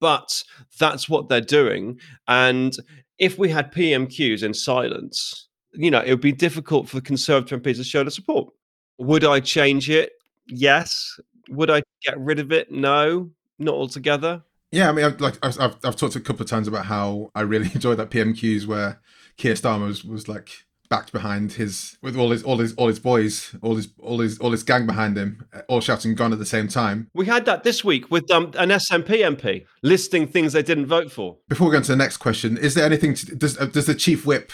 But 0.00 0.42
that's 0.78 1.08
what 1.08 1.28
they're 1.28 1.40
doing. 1.40 2.00
And 2.28 2.76
if 3.18 3.38
we 3.38 3.48
had 3.50 3.72
PMQs 3.72 4.42
in 4.42 4.54
silence, 4.54 5.48
you 5.72 5.90
know, 5.90 6.00
it 6.00 6.10
would 6.10 6.20
be 6.20 6.32
difficult 6.32 6.88
for 6.88 6.96
the 6.96 7.02
Conservative 7.02 7.62
MPs 7.62 7.76
to 7.76 7.84
show 7.84 8.02
their 8.02 8.10
support. 8.10 8.52
Would 8.98 9.24
I 9.24 9.40
change 9.40 9.90
it? 9.90 10.12
Yes. 10.46 11.18
Would 11.50 11.70
I 11.70 11.82
get 12.02 12.18
rid 12.18 12.38
of 12.38 12.52
it? 12.52 12.70
No, 12.70 13.30
not 13.58 13.74
altogether. 13.74 14.42
Yeah, 14.72 14.88
I 14.88 14.92
mean, 14.92 15.04
I've, 15.04 15.20
like 15.20 15.38
I've, 15.42 15.58
I've 15.60 15.96
talked 15.96 16.16
a 16.16 16.20
couple 16.20 16.42
of 16.42 16.48
times 16.48 16.68
about 16.68 16.86
how 16.86 17.30
I 17.34 17.42
really 17.42 17.70
enjoyed 17.74 17.98
that 17.98 18.10
PMQs 18.10 18.66
where 18.66 19.00
Keir 19.36 19.54
Starmer 19.54 19.86
was, 19.86 20.04
was 20.04 20.28
like 20.28 20.50
backed 20.90 21.12
behind 21.12 21.52
his 21.52 21.96
with 22.02 22.16
all 22.16 22.30
his 22.30 22.42
all 22.42 22.58
his 22.58 22.74
all 22.74 22.88
his 22.88 22.98
boys, 22.98 23.54
all 23.62 23.76
his 23.76 23.88
all 24.00 24.18
his 24.18 24.38
all 24.38 24.50
his 24.50 24.62
gang 24.62 24.86
behind 24.86 25.16
him, 25.16 25.46
all 25.68 25.80
shouting 25.80 26.14
"gone" 26.14 26.32
at 26.32 26.38
the 26.38 26.46
same 26.46 26.68
time. 26.68 27.08
We 27.14 27.26
had 27.26 27.46
that 27.46 27.62
this 27.62 27.82
week 27.84 28.10
with 28.10 28.30
um, 28.30 28.52
an 28.58 28.68
SNP 28.68 29.06
MP 29.06 29.64
listing 29.82 30.26
things 30.26 30.52
they 30.52 30.62
didn't 30.62 30.86
vote 30.86 31.10
for. 31.10 31.38
Before 31.48 31.68
we 31.68 31.72
go 31.72 31.78
on 31.78 31.82
to 31.84 31.92
the 31.92 31.96
next 31.96 32.18
question, 32.18 32.58
is 32.58 32.74
there 32.74 32.84
anything? 32.84 33.14
To, 33.14 33.36
does 33.36 33.58
uh, 33.58 33.66
does 33.66 33.86
the 33.86 33.94
chief 33.94 34.26
whip 34.26 34.52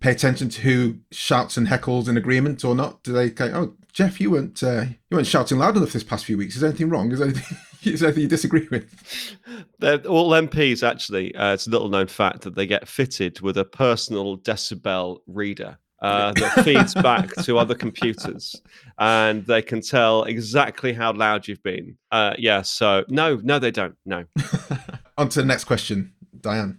pay 0.00 0.12
attention 0.12 0.48
to 0.50 0.60
who 0.60 0.98
shouts 1.10 1.56
and 1.56 1.66
heckles 1.66 2.08
in 2.08 2.16
agreement 2.16 2.64
or 2.64 2.74
not? 2.74 3.02
Do 3.02 3.12
they 3.12 3.30
go, 3.30 3.46
"Oh, 3.46 3.74
Jeff, 3.92 4.20
you 4.20 4.30
weren't 4.30 4.62
uh, 4.62 4.84
you 5.10 5.16
weren't 5.16 5.26
shouting 5.26 5.58
loud 5.58 5.76
enough 5.76 5.92
this 5.92 6.04
past 6.04 6.24
few 6.26 6.38
weeks. 6.38 6.54
Is 6.54 6.60
there 6.60 6.70
anything 6.70 6.90
wrong? 6.90 7.10
Is 7.10 7.18
there 7.18 7.28
anything?" 7.28 7.58
Is 7.84 8.00
there 8.00 8.08
anything 8.08 8.22
you 8.22 8.28
disagree 8.28 8.66
with? 8.70 9.36
They're, 9.78 9.98
all 10.06 10.30
MPs 10.30 10.86
actually. 10.86 11.34
Uh, 11.34 11.54
it's 11.54 11.66
a 11.66 11.70
little 11.70 11.88
known 11.88 12.08
fact 12.08 12.42
that 12.42 12.54
they 12.54 12.66
get 12.66 12.88
fitted 12.88 13.40
with 13.40 13.56
a 13.56 13.64
personal 13.64 14.38
decibel 14.38 15.18
reader 15.26 15.78
uh, 16.00 16.32
that 16.32 16.64
feeds 16.64 16.94
back 16.94 17.34
to 17.42 17.58
other 17.58 17.74
computers, 17.74 18.60
and 18.98 19.44
they 19.46 19.62
can 19.62 19.80
tell 19.80 20.24
exactly 20.24 20.92
how 20.92 21.12
loud 21.12 21.48
you've 21.48 21.62
been. 21.62 21.96
Uh, 22.10 22.34
yeah. 22.38 22.62
So 22.62 23.04
no, 23.08 23.40
no, 23.42 23.58
they 23.58 23.70
don't. 23.70 23.96
No. 24.06 24.24
On 25.18 25.28
to 25.28 25.40
the 25.40 25.46
next 25.46 25.64
question, 25.64 26.12
Diane. 26.40 26.78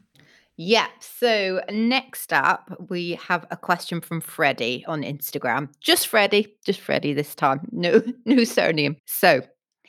Yep. 0.61 0.89
So 0.99 1.61
next 1.71 2.33
up, 2.33 2.69
we 2.89 3.17
have 3.27 3.45
a 3.49 3.55
question 3.55 4.01
from 4.01 4.19
Freddie 4.19 4.83
on 4.89 5.03
Instagram. 5.03 5.69
Just 5.79 6.09
Freddie, 6.09 6.53
just 6.65 6.81
Freddie 6.81 7.13
this 7.13 7.33
time. 7.33 7.61
No, 7.71 8.03
no 8.25 8.43
surname. 8.43 8.97
So 9.05 9.41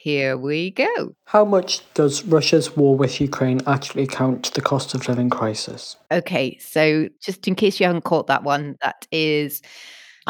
here 0.02 0.34
we 0.34 0.70
go. 0.70 1.14
How 1.26 1.44
much 1.44 1.82
does 1.92 2.24
Russia's 2.24 2.74
war 2.74 2.96
with 2.96 3.20
Ukraine 3.20 3.60
actually 3.66 4.04
account 4.04 4.44
to 4.44 4.54
the 4.54 4.62
cost 4.62 4.94
of 4.94 5.06
living 5.06 5.28
crisis? 5.28 5.96
Okay, 6.10 6.56
so 6.58 7.10
just 7.20 7.46
in 7.46 7.54
case 7.54 7.78
you 7.78 7.84
haven't 7.84 8.04
caught 8.04 8.26
that 8.28 8.42
one, 8.42 8.78
that 8.80 9.06
is 9.12 9.60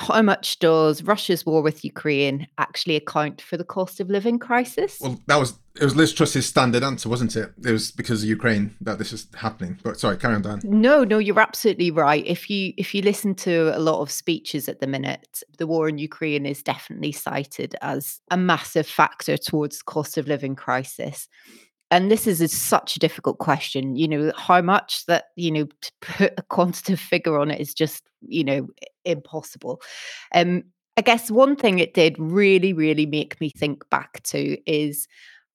how 0.00 0.22
much 0.22 0.58
does 0.58 1.02
Russia's 1.02 1.44
war 1.44 1.62
with 1.62 1.84
Ukraine 1.84 2.46
actually 2.58 2.96
account 2.96 3.40
for 3.40 3.56
the 3.56 3.64
cost 3.64 4.00
of 4.00 4.08
living 4.08 4.38
crisis? 4.38 4.98
Well, 5.00 5.20
that 5.26 5.36
was 5.36 5.54
it 5.76 5.84
was 5.84 5.94
Liz 5.94 6.12
Truss's 6.12 6.46
standard 6.46 6.82
answer, 6.82 7.08
wasn't 7.08 7.36
it? 7.36 7.52
It 7.64 7.70
was 7.70 7.90
because 7.92 8.22
of 8.22 8.28
Ukraine 8.28 8.74
that 8.80 8.98
this 8.98 9.12
is 9.12 9.28
happening. 9.34 9.78
But 9.82 10.00
sorry, 10.00 10.16
carry 10.16 10.34
on, 10.34 10.42
Dan. 10.42 10.60
No, 10.64 11.04
no, 11.04 11.18
you're 11.18 11.38
absolutely 11.38 11.90
right. 11.90 12.26
If 12.26 12.50
you 12.50 12.72
if 12.76 12.94
you 12.94 13.02
listen 13.02 13.34
to 13.36 13.76
a 13.76 13.78
lot 13.78 14.00
of 14.00 14.10
speeches 14.10 14.68
at 14.68 14.80
the 14.80 14.86
minute, 14.86 15.42
the 15.58 15.66
war 15.66 15.88
in 15.88 15.98
Ukraine 15.98 16.46
is 16.46 16.62
definitely 16.62 17.12
cited 17.12 17.76
as 17.82 18.20
a 18.30 18.36
massive 18.36 18.86
factor 18.86 19.36
towards 19.36 19.82
cost 19.82 20.18
of 20.18 20.26
living 20.26 20.56
crisis 20.56 21.28
and 21.90 22.10
this 22.10 22.26
is 22.26 22.40
a, 22.40 22.48
such 22.48 22.96
a 22.96 22.98
difficult 22.98 23.38
question 23.38 23.96
you 23.96 24.08
know 24.08 24.32
how 24.36 24.60
much 24.60 25.04
that 25.06 25.26
you 25.36 25.50
know 25.50 25.66
to 25.80 25.92
put 26.00 26.32
a 26.38 26.42
quantitative 26.42 27.00
figure 27.00 27.38
on 27.38 27.50
it 27.50 27.60
is 27.60 27.74
just 27.74 28.04
you 28.22 28.44
know 28.44 28.68
impossible 29.04 29.80
um 30.34 30.62
i 30.96 31.00
guess 31.00 31.30
one 31.30 31.56
thing 31.56 31.78
it 31.78 31.94
did 31.94 32.14
really 32.18 32.72
really 32.72 33.06
make 33.06 33.40
me 33.40 33.50
think 33.50 33.88
back 33.90 34.22
to 34.22 34.56
is 34.70 35.06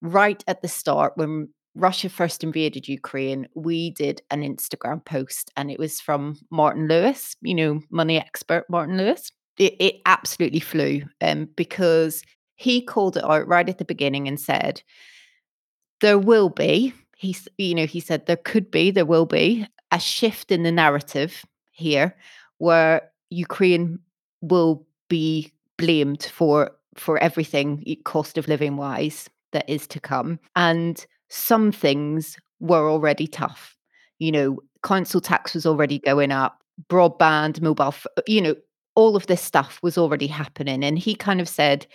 right 0.01 0.43
at 0.47 0.61
the 0.61 0.67
start 0.67 1.13
when 1.15 1.47
Russia 1.77 2.07
first 2.07 2.41
invaded 2.43 2.87
Ukraine, 2.87 3.47
we 3.53 3.91
did 3.91 4.21
an 4.31 4.41
Instagram 4.41 5.03
post 5.03 5.51
and 5.57 5.69
it 5.69 5.77
was 5.77 5.99
from 5.99 6.37
Martin 6.49 6.87
Lewis, 6.87 7.35
you 7.41 7.53
know, 7.53 7.81
money 7.89 8.17
expert 8.17 8.63
Martin 8.69 8.97
Lewis. 8.97 9.29
It, 9.57 9.75
it 9.79 9.95
absolutely 10.05 10.61
flew 10.61 11.03
um, 11.19 11.49
because 11.57 12.23
he 12.55 12.81
called 12.81 13.17
it 13.17 13.25
out 13.25 13.47
right 13.47 13.67
at 13.67 13.77
the 13.77 13.85
beginning 13.85 14.27
and 14.27 14.39
said, 14.39 14.81
there 16.01 16.19
will 16.19 16.49
be 16.49 16.93
he's 17.17 17.47
you 17.57 17.75
know 17.75 17.85
he 17.85 17.99
said 17.99 18.25
there 18.25 18.35
could 18.37 18.69
be 18.69 18.91
there 18.91 19.05
will 19.05 19.25
be 19.25 19.65
a 19.91 19.99
shift 19.99 20.51
in 20.51 20.63
the 20.63 20.71
narrative 20.71 21.45
here 21.71 22.15
where 22.57 23.09
ukraine 23.29 23.99
will 24.41 24.85
be 25.09 25.51
blamed 25.77 26.23
for 26.23 26.71
for 26.95 27.17
everything 27.19 27.83
cost 28.05 28.37
of 28.37 28.47
living 28.47 28.77
wise 28.77 29.29
that 29.51 29.69
is 29.69 29.87
to 29.87 29.99
come. 29.99 30.39
And 30.55 31.05
some 31.29 31.71
things 31.71 32.37
were 32.59 32.89
already 32.89 33.27
tough. 33.27 33.77
You 34.19 34.31
know 34.31 34.59
council 34.83 35.19
tax 35.19 35.53
was 35.53 35.65
already 35.65 35.99
going 35.99 36.31
up 36.31 36.63
broadband 36.89 37.59
mobile 37.61 37.95
uh, 38.17 38.21
you 38.27 38.41
know 38.41 38.55
all 38.95 39.15
of 39.15 39.27
this 39.27 39.41
stuff 39.41 39.79
was 39.81 39.97
already 39.97 40.27
happening. 40.27 40.83
And 40.83 40.97
he 40.97 41.15
kind 41.15 41.41
of 41.41 41.49
said 41.49 41.85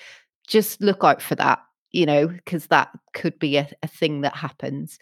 just 0.47 0.81
look 0.81 1.05
out 1.05 1.23
for 1.23 1.35
that 1.37 1.61
you 1.93 2.07
know, 2.07 2.29
because 2.29 2.67
that 2.67 2.91
could 3.15 3.39
be 3.39 3.57
a, 3.57 3.69
a 3.83 3.89
thing 3.89 4.21
that 4.23 4.37
happens. 4.37 4.99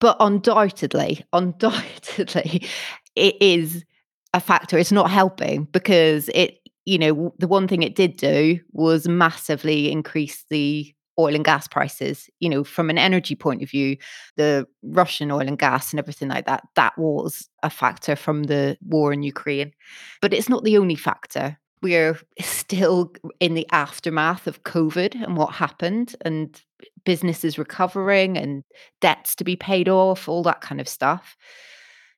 But 0.00 0.16
undoubtedly, 0.20 1.24
undoubtedly, 1.32 2.66
it 3.14 3.36
is 3.40 3.84
a 4.32 4.40
factor. 4.40 4.78
It's 4.78 4.92
not 4.92 5.10
helping 5.10 5.64
because 5.64 6.28
it, 6.34 6.58
you 6.84 6.98
know, 6.98 7.34
the 7.38 7.48
one 7.48 7.68
thing 7.68 7.82
it 7.82 7.94
did 7.94 8.16
do 8.16 8.60
was 8.72 9.08
massively 9.08 9.90
increase 9.90 10.44
the 10.50 10.92
oil 11.18 11.34
and 11.34 11.44
gas 11.44 11.68
prices. 11.68 12.28
You 12.40 12.48
know, 12.48 12.64
from 12.64 12.90
an 12.90 12.98
energy 12.98 13.36
point 13.36 13.62
of 13.62 13.70
view, 13.70 13.96
the 14.36 14.66
Russian 14.82 15.30
oil 15.30 15.46
and 15.46 15.58
gas 15.58 15.92
and 15.92 16.00
everything 16.00 16.28
like 16.28 16.46
that, 16.46 16.64
that 16.74 16.98
was 16.98 17.48
a 17.62 17.70
factor 17.70 18.16
from 18.16 18.44
the 18.44 18.76
war 18.82 19.12
in 19.12 19.22
Ukraine. 19.22 19.72
But 20.20 20.34
it's 20.34 20.48
not 20.48 20.64
the 20.64 20.78
only 20.78 20.96
factor 20.96 21.58
we're 21.84 22.18
still 22.40 23.12
in 23.40 23.52
the 23.52 23.68
aftermath 23.70 24.46
of 24.46 24.64
COVID 24.64 25.22
and 25.22 25.36
what 25.36 25.52
happened, 25.52 26.16
and 26.22 26.58
businesses 27.04 27.58
recovering 27.58 28.38
and 28.38 28.64
debts 29.02 29.34
to 29.36 29.44
be 29.44 29.54
paid 29.54 29.86
off, 29.86 30.26
all 30.26 30.42
that 30.44 30.62
kind 30.62 30.80
of 30.80 30.88
stuff. 30.88 31.36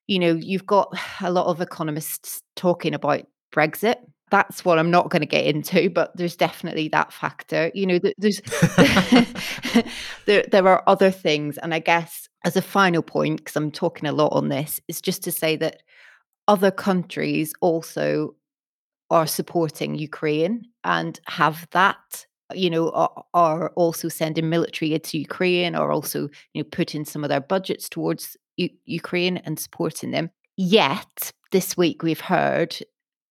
You 0.07 0.20
know, 0.20 0.35
you've 0.35 0.66
got 0.66 0.96
a 1.20 1.33
lot 1.33 1.46
of 1.46 1.61
economists 1.61 2.42
talking 2.55 2.94
about 2.94 3.26
Brexit. 3.52 3.96
That's 4.31 4.64
what 4.64 4.79
I'm 4.79 4.92
not 4.92 5.11
going 5.11 5.22
to 5.22 5.26
get 5.26 5.46
into, 5.46 5.90
but 5.90 6.16
there's 6.16 6.37
definitely 6.37 6.88
that 6.90 7.12
factor. 7.12 7.72
You 7.74 7.87
know, 7.87 7.98
there's 8.18 8.40
there 10.26 10.44
there 10.48 10.68
are 10.68 10.85
other 10.87 11.11
things, 11.11 11.59
and 11.59 11.74
I 11.74 11.81
guess 11.81 12.29
as 12.44 12.57
a 12.57 12.62
final 12.62 13.02
point, 13.02 13.38
because 13.38 13.57
I'm 13.57 13.72
talking 13.72 14.09
a 14.09 14.12
lot 14.12 14.33
on 14.33 14.48
this, 14.48 14.81
is 14.87 15.00
just 15.00 15.24
to 15.24 15.33
say 15.33 15.57
that 15.57 15.83
other 16.46 16.70
countries 16.70 17.52
also 17.61 18.37
are 19.11 19.27
supporting 19.27 19.95
Ukraine 19.95 20.62
and 20.85 21.21
have 21.27 21.66
that 21.73 22.27
you 22.55 22.71
know 22.71 22.90
are, 22.90 23.25
are, 23.35 23.71
also 23.71 24.09
sending 24.09 24.49
military 24.49 24.95
aid 24.95 25.05
to 25.05 25.19
Ukraine 25.19 25.75
or 25.75 25.90
also 25.90 26.29
you 26.53 26.62
know 26.62 26.69
putting 26.71 27.05
some 27.05 27.25
of 27.25 27.29
their 27.29 27.40
budgets 27.40 27.88
towards 27.88 28.37
U- 28.57 28.71
Ukraine 28.85 29.38
and 29.38 29.59
supporting 29.59 30.12
them. 30.12 30.31
Yet 30.57 31.33
this 31.53 31.77
week 31.77 32.03
we've 32.03 32.21
heard 32.21 32.77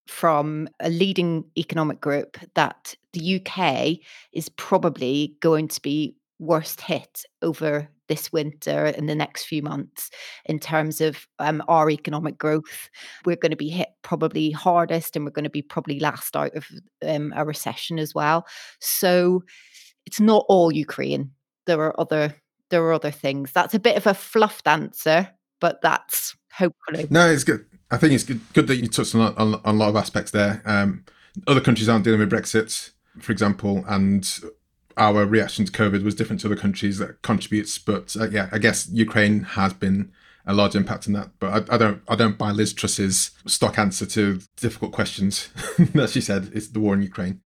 from 0.08 0.70
a 0.80 0.90
leading 0.90 1.46
economic 1.58 2.00
group 2.00 2.38
that 2.54 2.96
the 3.14 3.42
UK 3.42 3.98
is 4.34 4.50
probably 4.50 5.36
going 5.42 5.68
to 5.70 5.82
be 5.82 6.16
worst 6.40 6.82
hit 6.82 7.24
over 7.42 7.90
this 8.08 8.32
winter 8.32 8.86
and 8.86 9.10
the 9.10 9.15
next 9.15 9.46
few 9.46 9.62
months 9.62 10.10
in 10.46 10.60
terms 10.60 11.02
of 11.02 11.28
um, 11.39 11.63
our 11.68 11.89
economic 11.89 12.38
growth. 12.38 12.89
We're 13.26 13.36
going 13.36 13.52
to 13.52 13.58
be 13.58 13.70
hit 13.70 13.89
probably 14.02 14.52
hardest 14.52 15.15
and 15.15 15.26
we're 15.26 15.32
going 15.32 15.44
to 15.44 15.50
be 15.50 15.62
probably 15.62 16.00
last 16.00 16.36
out 16.36 16.56
of 16.56 16.68
um, 17.06 17.34
a 17.36 17.46
recession 17.46 18.00
as 18.00 18.13
well. 18.13 18.46
So 18.80 19.44
it's 20.06 20.20
not 20.20 20.46
all 20.48 20.72
Ukraine. 20.72 21.32
There 21.65 21.82
are 21.82 22.00
other 22.00 22.36
there 22.70 22.84
are 22.84 22.94
other 22.94 23.12
things. 23.12 23.52
That's 23.52 23.74
a 23.74 23.80
bit 23.80 23.98
of 23.98 24.08
a 24.08 24.13
fluffed 24.13 24.68
answer, 24.68 25.30
but 25.60 25.82
that's 25.82 26.36
hopefully. 26.52 27.08
No, 27.10 27.30
it's 27.30 27.44
good. 27.44 27.65
I 27.91 27.98
think 27.98 28.13
it's 28.13 28.24
good, 28.24 28.41
good 28.54 28.68
that 28.68 28.78
you 28.78 28.88
touched 28.88 29.13
on, 29.13 29.22
on, 29.22 29.56
on 29.56 29.62
a 29.63 29.74
lot 29.74 29.89
of 29.89 29.96
aspects 29.96 30.32
there. 30.32 30.62
Um, 30.65 31.06
other 31.48 31.62
countries 31.62 31.88
aren't 31.88 32.04
dealing 32.04 32.20
with 32.20 32.32
Brexit, 32.32 32.91
for 33.20 33.32
example, 33.32 33.84
and 33.88 34.39
our 34.97 35.25
reaction 35.25 35.65
to 35.65 35.71
COVID 35.71 36.03
was 36.03 36.15
different 36.15 36.41
to 36.41 36.47
other 36.47 36.55
countries 36.55 36.97
that 36.99 37.21
contributes. 37.21 37.77
But 37.77 38.15
uh, 38.19 38.29
yeah, 38.29 38.49
I 38.51 38.58
guess 38.58 38.88
Ukraine 38.89 39.41
has 39.41 39.73
been 39.73 40.12
a 40.45 40.53
large 40.53 40.75
impact 40.75 41.08
in 41.08 41.13
that. 41.13 41.31
But 41.39 41.69
I, 41.69 41.75
I, 41.75 41.77
don't 41.77 42.01
I 42.08 42.15
don't 42.15 42.38
buy 42.38 42.51
Liz 42.51 42.73
Truss's 42.73 43.31
stock 43.47 43.77
answer 43.77 44.05
to 44.05 44.39
difficult 44.58 44.91
questions 44.91 45.49
that 45.93 46.10
she 46.10 46.21
said 46.21 46.51
it's 46.53 46.67
the 46.67 46.79
war 46.79 46.93
in 46.93 47.01
Ukraine. 47.01 47.41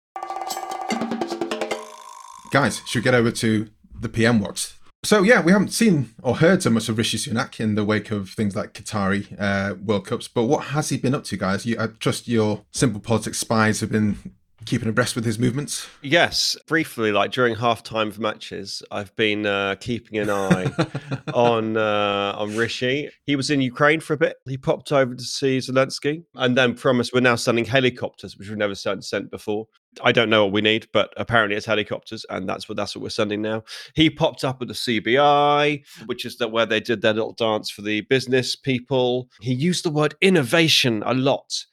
Guys, 2.51 2.81
should 2.87 3.01
we 3.01 3.05
get 3.05 3.15
over 3.15 3.31
to 3.31 3.69
the 4.01 4.09
PM 4.09 4.41
watch? 4.41 4.75
So 5.05 5.23
yeah, 5.23 5.41
we 5.41 5.53
haven't 5.53 5.73
seen 5.73 6.15
or 6.23 6.37
heard 6.37 6.63
so 6.63 6.71
much 6.71 6.89
of 6.89 6.99
Rishi 6.99 7.19
Sunak 7.19 7.61
in 7.61 7.77
the 7.77 7.85
wake 7.85 8.11
of 8.11 8.31
things 8.31 8.57
like 8.57 8.75
Qatari 8.75 9.41
uh, 9.41 9.75
World 9.77 10.07
Cups. 10.07 10.27
But 10.27 10.45
what 10.45 10.65
has 10.67 10.89
he 10.89 10.97
been 10.97 11.15
up 11.15 11.25
to, 11.25 11.37
guys? 11.37 11.65
You, 11.65 11.77
I 11.79 11.87
trust 11.87 12.27
your 12.27 12.65
simple 12.73 13.01
politics 13.01 13.39
spies 13.39 13.81
have 13.81 13.93
been 13.93 14.35
keeping 14.69 14.89
abreast 14.89 15.17
with 15.17 15.25
his 15.25 15.39
movements? 15.39 15.89
Yes, 16.03 16.57
briefly, 16.67 17.11
like 17.11 17.33
during 17.33 17.57
halftime 17.57 18.09
of 18.09 18.19
matches, 18.19 18.83
I've 18.91 19.15
been 19.17 19.47
uh, 19.47 19.77
keeping 19.81 20.19
an 20.19 20.29
eye 20.29 20.71
on 21.35 21.77
uh, 21.77 22.35
on 22.37 22.55
Rishi. 22.55 23.09
He 23.25 23.35
was 23.35 23.51
in 23.51 23.63
Ukraine 23.63 24.01
for 24.01 24.13
a 24.13 24.19
bit. 24.19 24.37
He 24.47 24.59
popped 24.59 24.93
over 24.93 25.15
to 25.15 25.25
see 25.25 25.59
Zelensky, 25.59 26.25
and 26.35 26.57
then 26.57 26.75
promised 26.75 27.15
we're 27.15 27.21
now 27.21 27.37
sending 27.37 27.65
helicopters, 27.65 28.37
which 28.37 28.49
we've 28.49 28.59
never 28.59 28.75
sent, 28.75 29.05
sent 29.07 29.31
before. 29.31 29.67
I 30.03 30.13
don't 30.13 30.29
know 30.29 30.45
what 30.45 30.53
we 30.53 30.61
need, 30.61 30.87
but 30.93 31.15
apparently 31.17 31.57
it's 31.57 31.67
helicopters, 31.67 32.27
and 32.29 32.47
that's 32.47 32.69
what 32.69 32.77
that's 32.77 32.95
what 32.95 33.03
we're 33.03 33.09
sending 33.09 33.41
now. 33.41 33.65
He 33.95 34.11
popped 34.11 34.45
up 34.45 34.61
at 34.61 34.69
the 34.69 34.75
CBI, 34.75 35.83
which 36.05 36.27
is 36.27 36.37
that 36.37 36.53
where 36.53 36.67
they 36.67 36.81
did 36.81 37.01
their 37.01 37.15
little 37.15 37.33
dance 37.33 37.71
for 37.71 37.81
the 37.81 38.03
business 38.03 38.55
people. 38.55 39.29
He 39.41 39.55
used 39.55 39.85
the 39.85 39.91
word 39.91 40.15
innovation 40.21 41.03
a 41.07 41.15
lot 41.15 41.65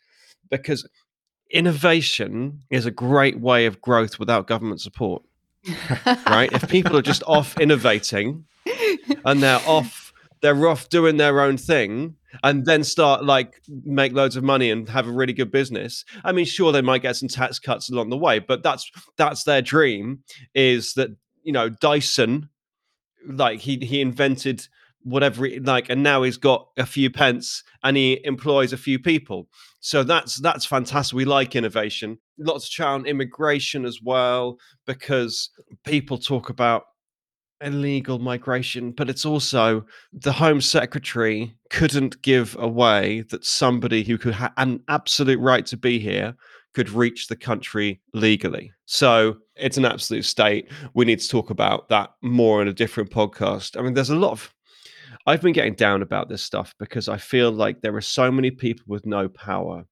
because 0.50 0.88
innovation 1.56 2.62
is 2.70 2.86
a 2.86 2.92
great 2.92 3.40
way 3.40 3.66
of 3.66 3.82
growth 3.82 4.20
without 4.20 4.46
government 4.46 4.82
support. 4.82 5.24
right? 6.28 6.52
If 6.52 6.68
people 6.70 6.96
are 6.98 7.02
just 7.02 7.24
off 7.26 7.58
innovating 7.60 8.46
and 9.24 9.42
they're 9.42 9.62
off, 9.66 10.14
they're 10.42 10.68
off 10.68 10.90
doing 10.90 11.18
their 11.18 11.42
own 11.42 11.58
thing 11.58 12.18
and 12.44 12.66
then 12.66 12.84
start 12.84 13.24
like 13.24 13.62
make 13.84 14.12
loads 14.12 14.36
of 14.36 14.44
money 14.44 14.70
and 14.70 14.90
have 14.90 15.08
a 15.08 15.12
really 15.12 15.34
good 15.34 15.50
business. 15.50 16.04
I 16.24 16.34
mean, 16.34 16.46
sure, 16.46 16.72
they 16.72 16.82
might 16.82 17.02
get 17.02 17.16
some 17.16 17.30
tax 17.30 17.58
cuts 17.58 17.90
along 17.90 18.10
the 18.10 18.18
way, 18.18 18.40
but 18.40 18.62
that's 18.62 18.92
that's 19.18 19.46
their 19.46 19.62
dream 19.62 20.24
is 20.54 20.94
that, 20.96 21.12
you 21.44 21.54
know, 21.54 21.70
Dyson, 21.70 22.50
like 23.28 23.62
he 23.62 23.78
he 23.78 24.02
invented 24.02 24.68
whatever 25.06 25.48
like 25.62 25.88
and 25.90 26.02
now 26.02 26.24
he's 26.24 26.38
got 26.38 26.68
a 26.78 26.86
few 26.86 27.12
pence 27.12 27.64
and 27.84 27.96
he 27.96 28.20
employs 28.26 28.74
a 28.74 28.78
few 28.78 29.00
people. 29.00 29.48
So 29.80 30.04
that's 30.04 30.42
that's 30.42 30.66
fantastic. 30.66 31.16
We 31.16 31.26
like 31.26 31.56
innovation. 31.56 32.18
Lots 32.40 32.66
of 32.66 32.72
chat 32.72 32.88
on 32.88 33.06
immigration 33.06 33.86
as 33.86 34.00
well 34.04 34.58
because 34.86 35.50
people 35.86 36.18
talk 36.18 36.50
about 36.50 36.86
illegal 37.62 38.20
migration 38.20 38.92
but 38.92 39.10
it's 39.10 39.26
also 39.26 39.86
the 40.12 40.34
home 40.34 40.60
secretary 40.60 41.56
couldn't 41.70 42.22
give 42.22 42.54
away 42.60 43.24
that 43.30 43.46
somebody 43.46 44.04
who 44.04 44.18
could 44.18 44.34
have 44.34 44.52
an 44.58 44.82
absolute 44.90 45.40
right 45.40 45.66
to 45.66 45.78
be 45.78 45.98
here 45.98 46.36
could 46.74 46.90
reach 46.90 47.28
the 47.28 47.38
country 47.38 48.02
legally. 48.14 48.70
So 48.86 49.38
it's 49.56 49.78
an 49.78 49.86
absolute 49.86 50.26
state. 50.26 50.70
We 50.94 51.06
need 51.06 51.22
to 51.22 51.30
talk 51.30 51.50
about 51.50 51.88
that 51.88 52.10
more 52.22 52.62
in 52.62 52.68
a 52.68 52.74
different 52.74 53.12
podcast. 53.12 53.80
I 53.80 53.84
mean 53.84 53.94
there's 53.94 54.10
a 54.10 54.16
lot 54.16 54.32
of 54.32 54.54
I've 55.28 55.42
been 55.42 55.54
getting 55.54 55.74
down 55.74 56.04
about 56.04 56.30
this 56.30 56.44
stuff 56.44 56.76
because 56.78 57.10
I 57.10 57.18
feel 57.18 57.52
like 57.52 57.82
there 57.82 57.96
are 57.96 58.02
so 58.02 58.32
many 58.32 58.52
people 58.52 58.86
with 58.88 59.08
no 59.08 59.28
power. 59.28 59.86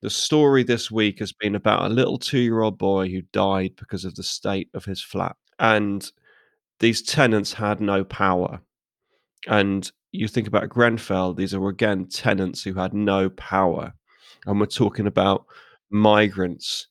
The 0.00 0.10
story 0.10 0.64
this 0.64 0.90
week 0.90 1.20
has 1.20 1.32
been 1.32 1.54
about 1.54 1.84
a 1.84 1.94
little 1.94 2.18
two 2.18 2.40
year 2.40 2.62
old 2.62 2.78
boy 2.78 3.08
who 3.08 3.22
died 3.32 3.74
because 3.76 4.04
of 4.04 4.16
the 4.16 4.24
state 4.24 4.68
of 4.74 4.84
his 4.84 5.00
flat. 5.00 5.36
And 5.60 6.10
these 6.80 7.00
tenants 7.00 7.52
had 7.52 7.80
no 7.80 8.02
power. 8.02 8.60
And 9.46 9.90
you 10.10 10.26
think 10.26 10.48
about 10.48 10.68
Grenfell, 10.68 11.34
these 11.34 11.54
are 11.54 11.68
again 11.68 12.08
tenants 12.08 12.64
who 12.64 12.74
had 12.74 12.92
no 12.92 13.30
power. 13.30 13.94
And 14.46 14.58
we're 14.58 14.66
talking 14.66 15.06
about 15.06 15.46
migrants 15.90 16.88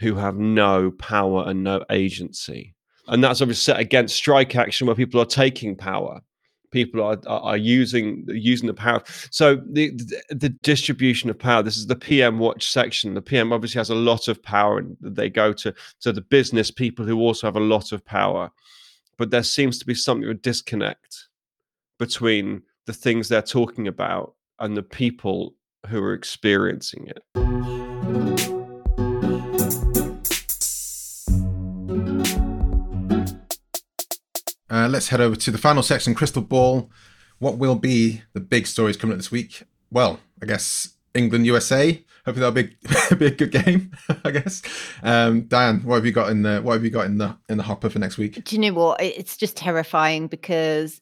who 0.00 0.16
have 0.16 0.36
no 0.36 0.90
power 0.90 1.44
and 1.46 1.64
no 1.64 1.82
agency. 1.88 2.74
And 3.06 3.24
that's 3.24 3.40
obviously 3.40 3.72
set 3.72 3.80
against 3.80 4.14
strike 4.14 4.54
action 4.56 4.86
where 4.86 4.96
people 4.96 5.22
are 5.22 5.26
taking 5.26 5.74
power 5.74 6.20
people 6.74 7.00
are, 7.00 7.20
are, 7.28 7.56
using 7.56 8.24
using 8.28 8.66
the 8.66 8.74
power. 8.74 9.00
So 9.30 9.54
the, 9.54 9.90
the, 9.90 10.22
the 10.30 10.48
distribution 10.48 11.30
of 11.30 11.38
power. 11.38 11.62
This 11.62 11.76
is 11.76 11.86
the 11.86 11.94
PM 11.94 12.40
Watch 12.40 12.68
section. 12.68 13.14
The 13.14 13.22
PM 13.22 13.52
obviously 13.52 13.78
has 13.78 13.90
a 13.90 13.94
lot 13.94 14.26
of 14.26 14.42
power, 14.42 14.78
and 14.78 14.96
they 15.00 15.30
go 15.30 15.52
to 15.52 15.72
to 16.00 16.12
the 16.12 16.20
business 16.20 16.72
people 16.72 17.06
who 17.06 17.20
also 17.20 17.46
have 17.46 17.56
a 17.56 17.60
lot 17.60 17.92
of 17.92 18.04
power. 18.04 18.50
But 19.16 19.30
there 19.30 19.44
seems 19.44 19.78
to 19.78 19.86
be 19.86 19.94
something 19.94 20.24
of 20.24 20.30
a 20.30 20.34
disconnect 20.34 21.28
between 22.00 22.62
the 22.86 22.92
things 22.92 23.28
they're 23.28 23.40
talking 23.40 23.86
about 23.86 24.34
and 24.58 24.76
the 24.76 24.82
people 24.82 25.54
who 25.86 26.02
are 26.02 26.12
experiencing 26.12 27.06
it. 27.06 27.73
Uh, 34.74 34.88
let's 34.88 35.06
head 35.10 35.20
over 35.20 35.36
to 35.36 35.52
the 35.52 35.58
final 35.58 35.84
section, 35.84 36.16
Crystal 36.16 36.42
Ball. 36.42 36.90
What 37.38 37.58
will 37.58 37.76
be 37.76 38.22
the 38.32 38.40
big 38.40 38.66
stories 38.66 38.96
coming 38.96 39.14
up 39.14 39.18
this 39.20 39.30
week? 39.30 39.62
Well, 39.92 40.18
I 40.42 40.46
guess 40.46 40.94
England 41.14 41.46
USA. 41.46 42.02
Hopefully 42.24 42.40
that'll 42.40 42.50
be, 42.50 43.16
be 43.16 43.26
a 43.26 43.30
good 43.30 43.52
game. 43.52 43.92
I 44.24 44.32
guess. 44.32 44.62
Um, 45.00 45.42
Diane, 45.42 45.84
what 45.84 45.94
have 45.94 46.06
you 46.06 46.10
got 46.10 46.30
in 46.30 46.42
the 46.42 46.60
what 46.60 46.72
have 46.72 46.82
you 46.82 46.90
got 46.90 47.06
in 47.06 47.18
the 47.18 47.36
in 47.48 47.56
the 47.56 47.62
hopper 47.62 47.88
for 47.88 48.00
next 48.00 48.18
week? 48.18 48.42
Do 48.42 48.56
you 48.56 48.62
know 48.62 48.72
what? 48.72 49.00
It's 49.00 49.36
just 49.36 49.56
terrifying 49.56 50.26
because 50.26 51.00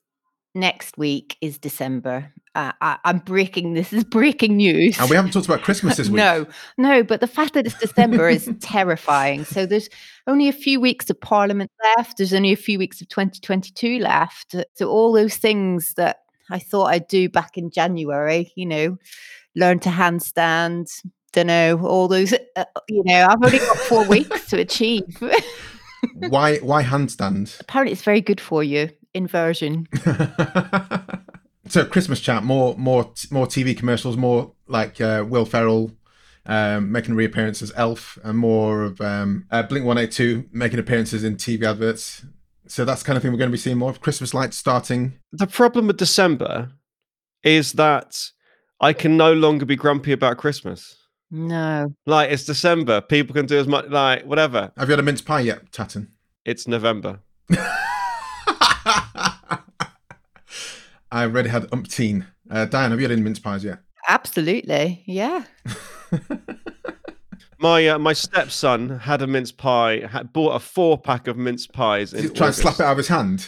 next 0.54 0.98
week 0.98 1.36
is 1.40 1.58
December. 1.58 2.32
Uh, 2.54 2.72
I, 2.80 2.98
am 3.04 3.18
breaking 3.18 3.72
this 3.74 3.92
is 3.92 4.04
breaking 4.04 4.56
news. 4.56 4.98
And 4.98 5.08
we 5.08 5.16
haven't 5.16 5.32
talked 5.32 5.46
about 5.46 5.62
Christmas 5.62 5.96
this 5.96 6.08
week. 6.08 6.16
no, 6.16 6.46
no, 6.76 7.02
but 7.02 7.20
the 7.20 7.26
fact 7.26 7.54
that 7.54 7.66
it's 7.66 7.78
December 7.78 8.28
is 8.28 8.50
terrifying. 8.60 9.44
So 9.44 9.66
there's 9.66 9.88
only 10.26 10.48
a 10.48 10.52
few 10.52 10.80
weeks 10.80 11.08
of 11.10 11.20
Parliament 11.20 11.70
left. 11.96 12.18
There's 12.18 12.34
only 12.34 12.52
a 12.52 12.56
few 12.56 12.78
weeks 12.78 13.00
of 13.00 13.08
2022 13.08 13.98
left. 13.98 14.54
So 14.74 14.88
all 14.88 15.12
those 15.12 15.36
things 15.36 15.94
that 15.94 16.18
I 16.50 16.58
thought 16.58 16.86
I'd 16.86 17.08
do 17.08 17.28
back 17.28 17.56
in 17.56 17.70
January, 17.70 18.52
you 18.54 18.66
know, 18.66 18.98
learn 19.56 19.78
to 19.80 19.88
handstand, 19.88 20.88
don't 21.32 21.46
know, 21.46 21.80
all 21.86 22.08
those, 22.08 22.34
uh, 22.56 22.64
you 22.88 23.02
know, 23.04 23.26
I've 23.28 23.42
only 23.42 23.58
got 23.58 23.76
four 23.78 24.06
weeks 24.06 24.50
to 24.50 24.58
achieve. 24.58 25.22
why? 26.28 26.58
Why 26.58 26.82
handstand? 26.82 27.58
Apparently, 27.60 27.92
it's 27.92 28.02
very 28.02 28.20
good 28.20 28.40
for 28.40 28.62
you 28.62 28.90
inversion. 29.14 29.88
so 31.68 31.84
Christmas 31.84 32.20
chat, 32.20 32.44
more 32.44 32.76
more 32.76 33.12
more 33.30 33.46
TV 33.46 33.76
commercials, 33.76 34.16
more 34.16 34.52
like 34.66 35.00
uh, 35.00 35.24
Will 35.28 35.44
Ferrell 35.44 35.92
um, 36.46 36.90
making 36.90 37.12
a 37.12 37.16
reappearance 37.16 37.62
as 37.62 37.72
Elf, 37.76 38.18
and 38.24 38.38
more 38.38 38.82
of 38.82 39.00
um, 39.00 39.46
uh, 39.50 39.62
Blink 39.62 39.86
One 39.86 39.98
Eight 39.98 40.12
Two 40.12 40.48
making 40.52 40.78
appearances 40.78 41.24
in 41.24 41.36
TV 41.36 41.64
adverts. 41.64 42.24
So 42.66 42.84
that's 42.84 43.02
the 43.02 43.06
kind 43.06 43.16
of 43.16 43.22
thing 43.22 43.32
we're 43.32 43.38
going 43.38 43.50
to 43.50 43.52
be 43.56 43.58
seeing 43.58 43.78
more 43.78 43.90
of. 43.90 44.00
Christmas 44.00 44.32
lights 44.32 44.56
starting. 44.56 45.18
The 45.32 45.46
problem 45.46 45.86
with 45.86 45.98
December 45.98 46.72
is 47.42 47.72
that 47.72 48.30
I 48.80 48.92
can 48.92 49.16
no 49.16 49.32
longer 49.32 49.66
be 49.66 49.76
grumpy 49.76 50.12
about 50.12 50.38
Christmas. 50.38 50.96
No. 51.30 51.94
Like 52.06 52.30
it's 52.30 52.44
December. 52.44 53.00
People 53.00 53.34
can 53.34 53.46
do 53.46 53.58
as 53.58 53.66
much 53.66 53.86
like 53.88 54.24
whatever. 54.24 54.72
Have 54.76 54.88
you 54.88 54.92
had 54.92 55.00
a 55.00 55.02
mince 55.02 55.22
pie 55.22 55.40
yet, 55.40 55.70
Tatton? 55.72 56.08
It's 56.44 56.66
November. 56.66 57.20
I 61.12 61.24
already 61.24 61.50
had 61.50 61.64
umpteen. 61.64 62.26
Uh, 62.50 62.64
Diane, 62.64 62.90
have 62.90 62.98
you 62.98 63.04
had 63.04 63.12
any 63.12 63.20
mince 63.20 63.38
pies 63.38 63.62
yet? 63.62 63.80
Absolutely, 64.08 65.04
yeah. 65.06 65.44
my 67.60 67.86
uh, 67.86 67.98
my 67.98 68.14
stepson 68.14 68.98
had 68.98 69.20
a 69.20 69.26
mince 69.26 69.52
pie. 69.52 70.06
Had 70.06 70.32
bought 70.32 70.56
a 70.56 70.58
four 70.58 70.98
pack 70.98 71.28
of 71.28 71.36
mince 71.36 71.66
pies. 71.66 72.12
Did 72.12 72.24
he 72.24 72.30
try 72.30 72.46
and 72.46 72.56
slap 72.56 72.74
it 72.76 72.80
out 72.80 72.92
of 72.92 72.96
his 72.96 73.08
hand? 73.08 73.46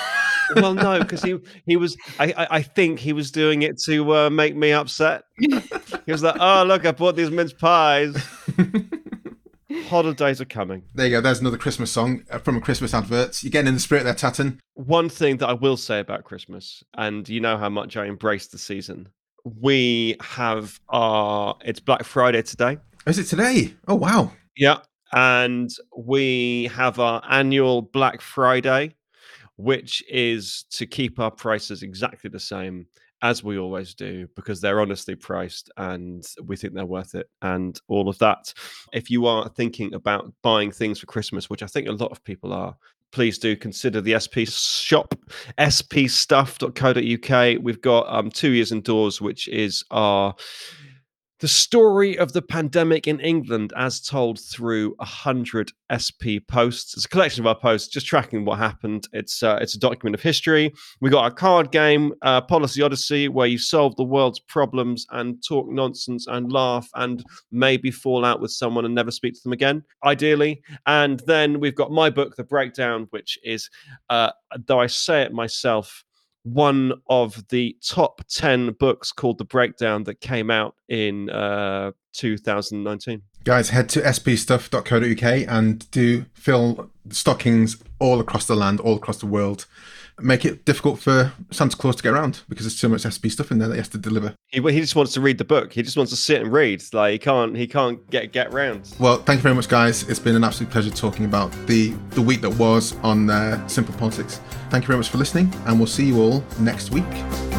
well, 0.54 0.72
no, 0.72 1.00
because 1.00 1.22
he 1.22 1.36
he 1.66 1.76
was. 1.76 1.96
I, 2.20 2.46
I 2.48 2.62
think 2.62 3.00
he 3.00 3.12
was 3.12 3.32
doing 3.32 3.62
it 3.62 3.78
to 3.86 4.14
uh, 4.14 4.30
make 4.30 4.54
me 4.54 4.70
upset. 4.70 5.24
he 5.36 5.48
He 6.06 6.12
was 6.12 6.22
like, 6.22 6.36
"Oh, 6.38 6.62
look, 6.62 6.86
I 6.86 6.92
bought 6.92 7.16
these 7.16 7.30
mince 7.30 7.52
pies." 7.52 8.14
Holidays 9.90 10.40
are 10.40 10.44
coming. 10.44 10.84
There 10.94 11.06
you 11.06 11.16
go. 11.16 11.20
There's 11.20 11.40
another 11.40 11.58
Christmas 11.58 11.90
song 11.90 12.22
uh, 12.30 12.38
from 12.38 12.56
a 12.56 12.60
Christmas 12.60 12.94
advert. 12.94 13.42
You're 13.42 13.50
getting 13.50 13.66
in 13.66 13.74
the 13.74 13.80
spirit 13.80 14.04
there, 14.04 14.14
Tatton. 14.14 14.60
One 14.74 15.08
thing 15.08 15.38
that 15.38 15.48
I 15.48 15.52
will 15.52 15.76
say 15.76 15.98
about 15.98 16.22
Christmas, 16.22 16.84
and 16.94 17.28
you 17.28 17.40
know 17.40 17.58
how 17.58 17.68
much 17.68 17.96
I 17.96 18.06
embrace 18.06 18.46
the 18.46 18.56
season. 18.56 19.08
We 19.44 20.14
have 20.20 20.78
our 20.90 21.56
it's 21.64 21.80
Black 21.80 22.04
Friday 22.04 22.40
today. 22.42 22.78
Is 23.04 23.18
it 23.18 23.24
today? 23.24 23.74
Oh 23.88 23.96
wow. 23.96 24.30
Yeah. 24.56 24.78
And 25.12 25.70
we 25.96 26.70
have 26.72 27.00
our 27.00 27.20
annual 27.28 27.82
Black 27.82 28.20
Friday, 28.20 28.94
which 29.56 30.04
is 30.08 30.66
to 30.70 30.86
keep 30.86 31.18
our 31.18 31.32
prices 31.32 31.82
exactly 31.82 32.30
the 32.30 32.38
same 32.38 32.86
as 33.22 33.44
we 33.44 33.58
always 33.58 33.94
do 33.94 34.26
because 34.34 34.60
they're 34.60 34.80
honestly 34.80 35.14
priced 35.14 35.70
and 35.76 36.26
we 36.44 36.56
think 36.56 36.74
they're 36.74 36.86
worth 36.86 37.14
it 37.14 37.28
and 37.42 37.80
all 37.88 38.08
of 38.08 38.18
that. 38.18 38.52
If 38.92 39.10
you 39.10 39.26
are 39.26 39.48
thinking 39.48 39.94
about 39.94 40.32
buying 40.42 40.70
things 40.70 40.98
for 40.98 41.06
Christmas, 41.06 41.50
which 41.50 41.62
I 41.62 41.66
think 41.66 41.88
a 41.88 41.92
lot 41.92 42.12
of 42.12 42.24
people 42.24 42.52
are, 42.52 42.76
please 43.12 43.38
do 43.38 43.56
consider 43.56 44.00
the 44.00 44.18
SP 44.18 44.48
shop, 44.48 45.14
spstuff.co.uk. 45.58 47.62
We've 47.62 47.82
got 47.82 48.06
um, 48.08 48.30
two 48.30 48.50
years 48.50 48.72
indoors, 48.72 49.20
which 49.20 49.48
is 49.48 49.84
our 49.90 50.34
the 51.40 51.48
story 51.48 52.18
of 52.18 52.34
the 52.34 52.42
pandemic 52.42 53.08
in 53.08 53.18
England, 53.20 53.72
as 53.74 54.00
told 54.00 54.38
through 54.38 54.94
a 55.00 55.04
hundred 55.06 55.72
SP 55.88 56.44
posts. 56.46 56.94
It's 56.94 57.06
a 57.06 57.08
collection 57.08 57.42
of 57.42 57.46
our 57.46 57.58
posts, 57.58 57.88
just 57.88 58.06
tracking 58.06 58.44
what 58.44 58.58
happened. 58.58 59.08
It's 59.12 59.42
uh, 59.42 59.58
it's 59.60 59.74
a 59.74 59.78
document 59.78 60.14
of 60.14 60.20
history. 60.20 60.72
We 61.00 61.08
got 61.08 61.24
our 61.24 61.30
card 61.30 61.72
game, 61.72 62.12
uh, 62.22 62.42
Policy 62.42 62.82
Odyssey, 62.82 63.28
where 63.28 63.46
you 63.46 63.58
solve 63.58 63.96
the 63.96 64.04
world's 64.04 64.40
problems 64.40 65.06
and 65.10 65.42
talk 65.42 65.68
nonsense 65.68 66.26
and 66.26 66.52
laugh 66.52 66.88
and 66.94 67.24
maybe 67.50 67.90
fall 67.90 68.24
out 68.24 68.40
with 68.40 68.50
someone 68.50 68.84
and 68.84 68.94
never 68.94 69.10
speak 69.10 69.34
to 69.34 69.42
them 69.42 69.52
again, 69.52 69.82
ideally. 70.04 70.62
And 70.86 71.20
then 71.20 71.58
we've 71.58 71.74
got 71.74 71.90
my 71.90 72.10
book, 72.10 72.36
The 72.36 72.44
Breakdown, 72.44 73.06
which 73.10 73.38
is, 73.42 73.70
uh, 74.10 74.32
though 74.66 74.80
I 74.80 74.88
say 74.88 75.22
it 75.22 75.32
myself 75.32 76.04
one 76.42 76.92
of 77.08 77.42
the 77.48 77.76
top 77.86 78.22
10 78.28 78.72
books 78.78 79.12
called 79.12 79.38
The 79.38 79.44
Breakdown 79.44 80.04
that 80.04 80.20
came 80.20 80.50
out 80.50 80.74
in 80.88 81.30
uh, 81.30 81.92
2019. 82.14 83.22
Guys, 83.44 83.70
head 83.70 83.88
to 83.90 84.00
spstuff.co.uk 84.00 85.48
and 85.48 85.90
do 85.90 86.26
fill 86.34 86.90
stockings 87.10 87.82
all 87.98 88.20
across 88.20 88.46
the 88.46 88.56
land, 88.56 88.80
all 88.80 88.96
across 88.96 89.18
the 89.18 89.26
world. 89.26 89.66
Make 90.22 90.44
it 90.44 90.64
difficult 90.64 91.00
for 91.00 91.32
Santa 91.50 91.76
Claus 91.76 91.96
to 91.96 92.02
get 92.02 92.12
around 92.12 92.42
because 92.48 92.64
there's 92.64 92.78
so 92.78 92.88
much 92.88 93.02
SP 93.02 93.28
stuff 93.28 93.50
in 93.50 93.58
there 93.58 93.68
that 93.68 93.74
he 93.74 93.78
has 93.78 93.88
to 93.88 93.98
deliver. 93.98 94.34
He, 94.48 94.60
he 94.60 94.80
just 94.80 94.96
wants 94.96 95.12
to 95.14 95.20
read 95.20 95.38
the 95.38 95.44
book. 95.44 95.72
He 95.72 95.82
just 95.82 95.96
wants 95.96 96.10
to 96.12 96.16
sit 96.16 96.40
and 96.42 96.52
read. 96.52 96.82
Like 96.92 97.12
he 97.12 97.18
can't 97.18 97.56
he 97.56 97.66
can't 97.66 98.08
get 98.10 98.32
get 98.32 98.52
round. 98.52 98.94
Well, 98.98 99.18
thank 99.18 99.38
you 99.38 99.42
very 99.42 99.54
much, 99.54 99.68
guys. 99.68 100.08
It's 100.08 100.20
been 100.20 100.36
an 100.36 100.44
absolute 100.44 100.70
pleasure 100.70 100.90
talking 100.90 101.24
about 101.24 101.52
the 101.66 101.90
the 102.10 102.22
week 102.22 102.40
that 102.42 102.50
was 102.50 102.96
on 103.02 103.30
uh, 103.30 103.66
Simple 103.68 103.94
Politics. 103.94 104.40
Thank 104.70 104.84
you 104.84 104.88
very 104.88 104.98
much 104.98 105.08
for 105.08 105.18
listening, 105.18 105.52
and 105.66 105.78
we'll 105.78 105.86
see 105.86 106.06
you 106.06 106.20
all 106.20 106.44
next 106.60 106.90
week. 106.90 107.49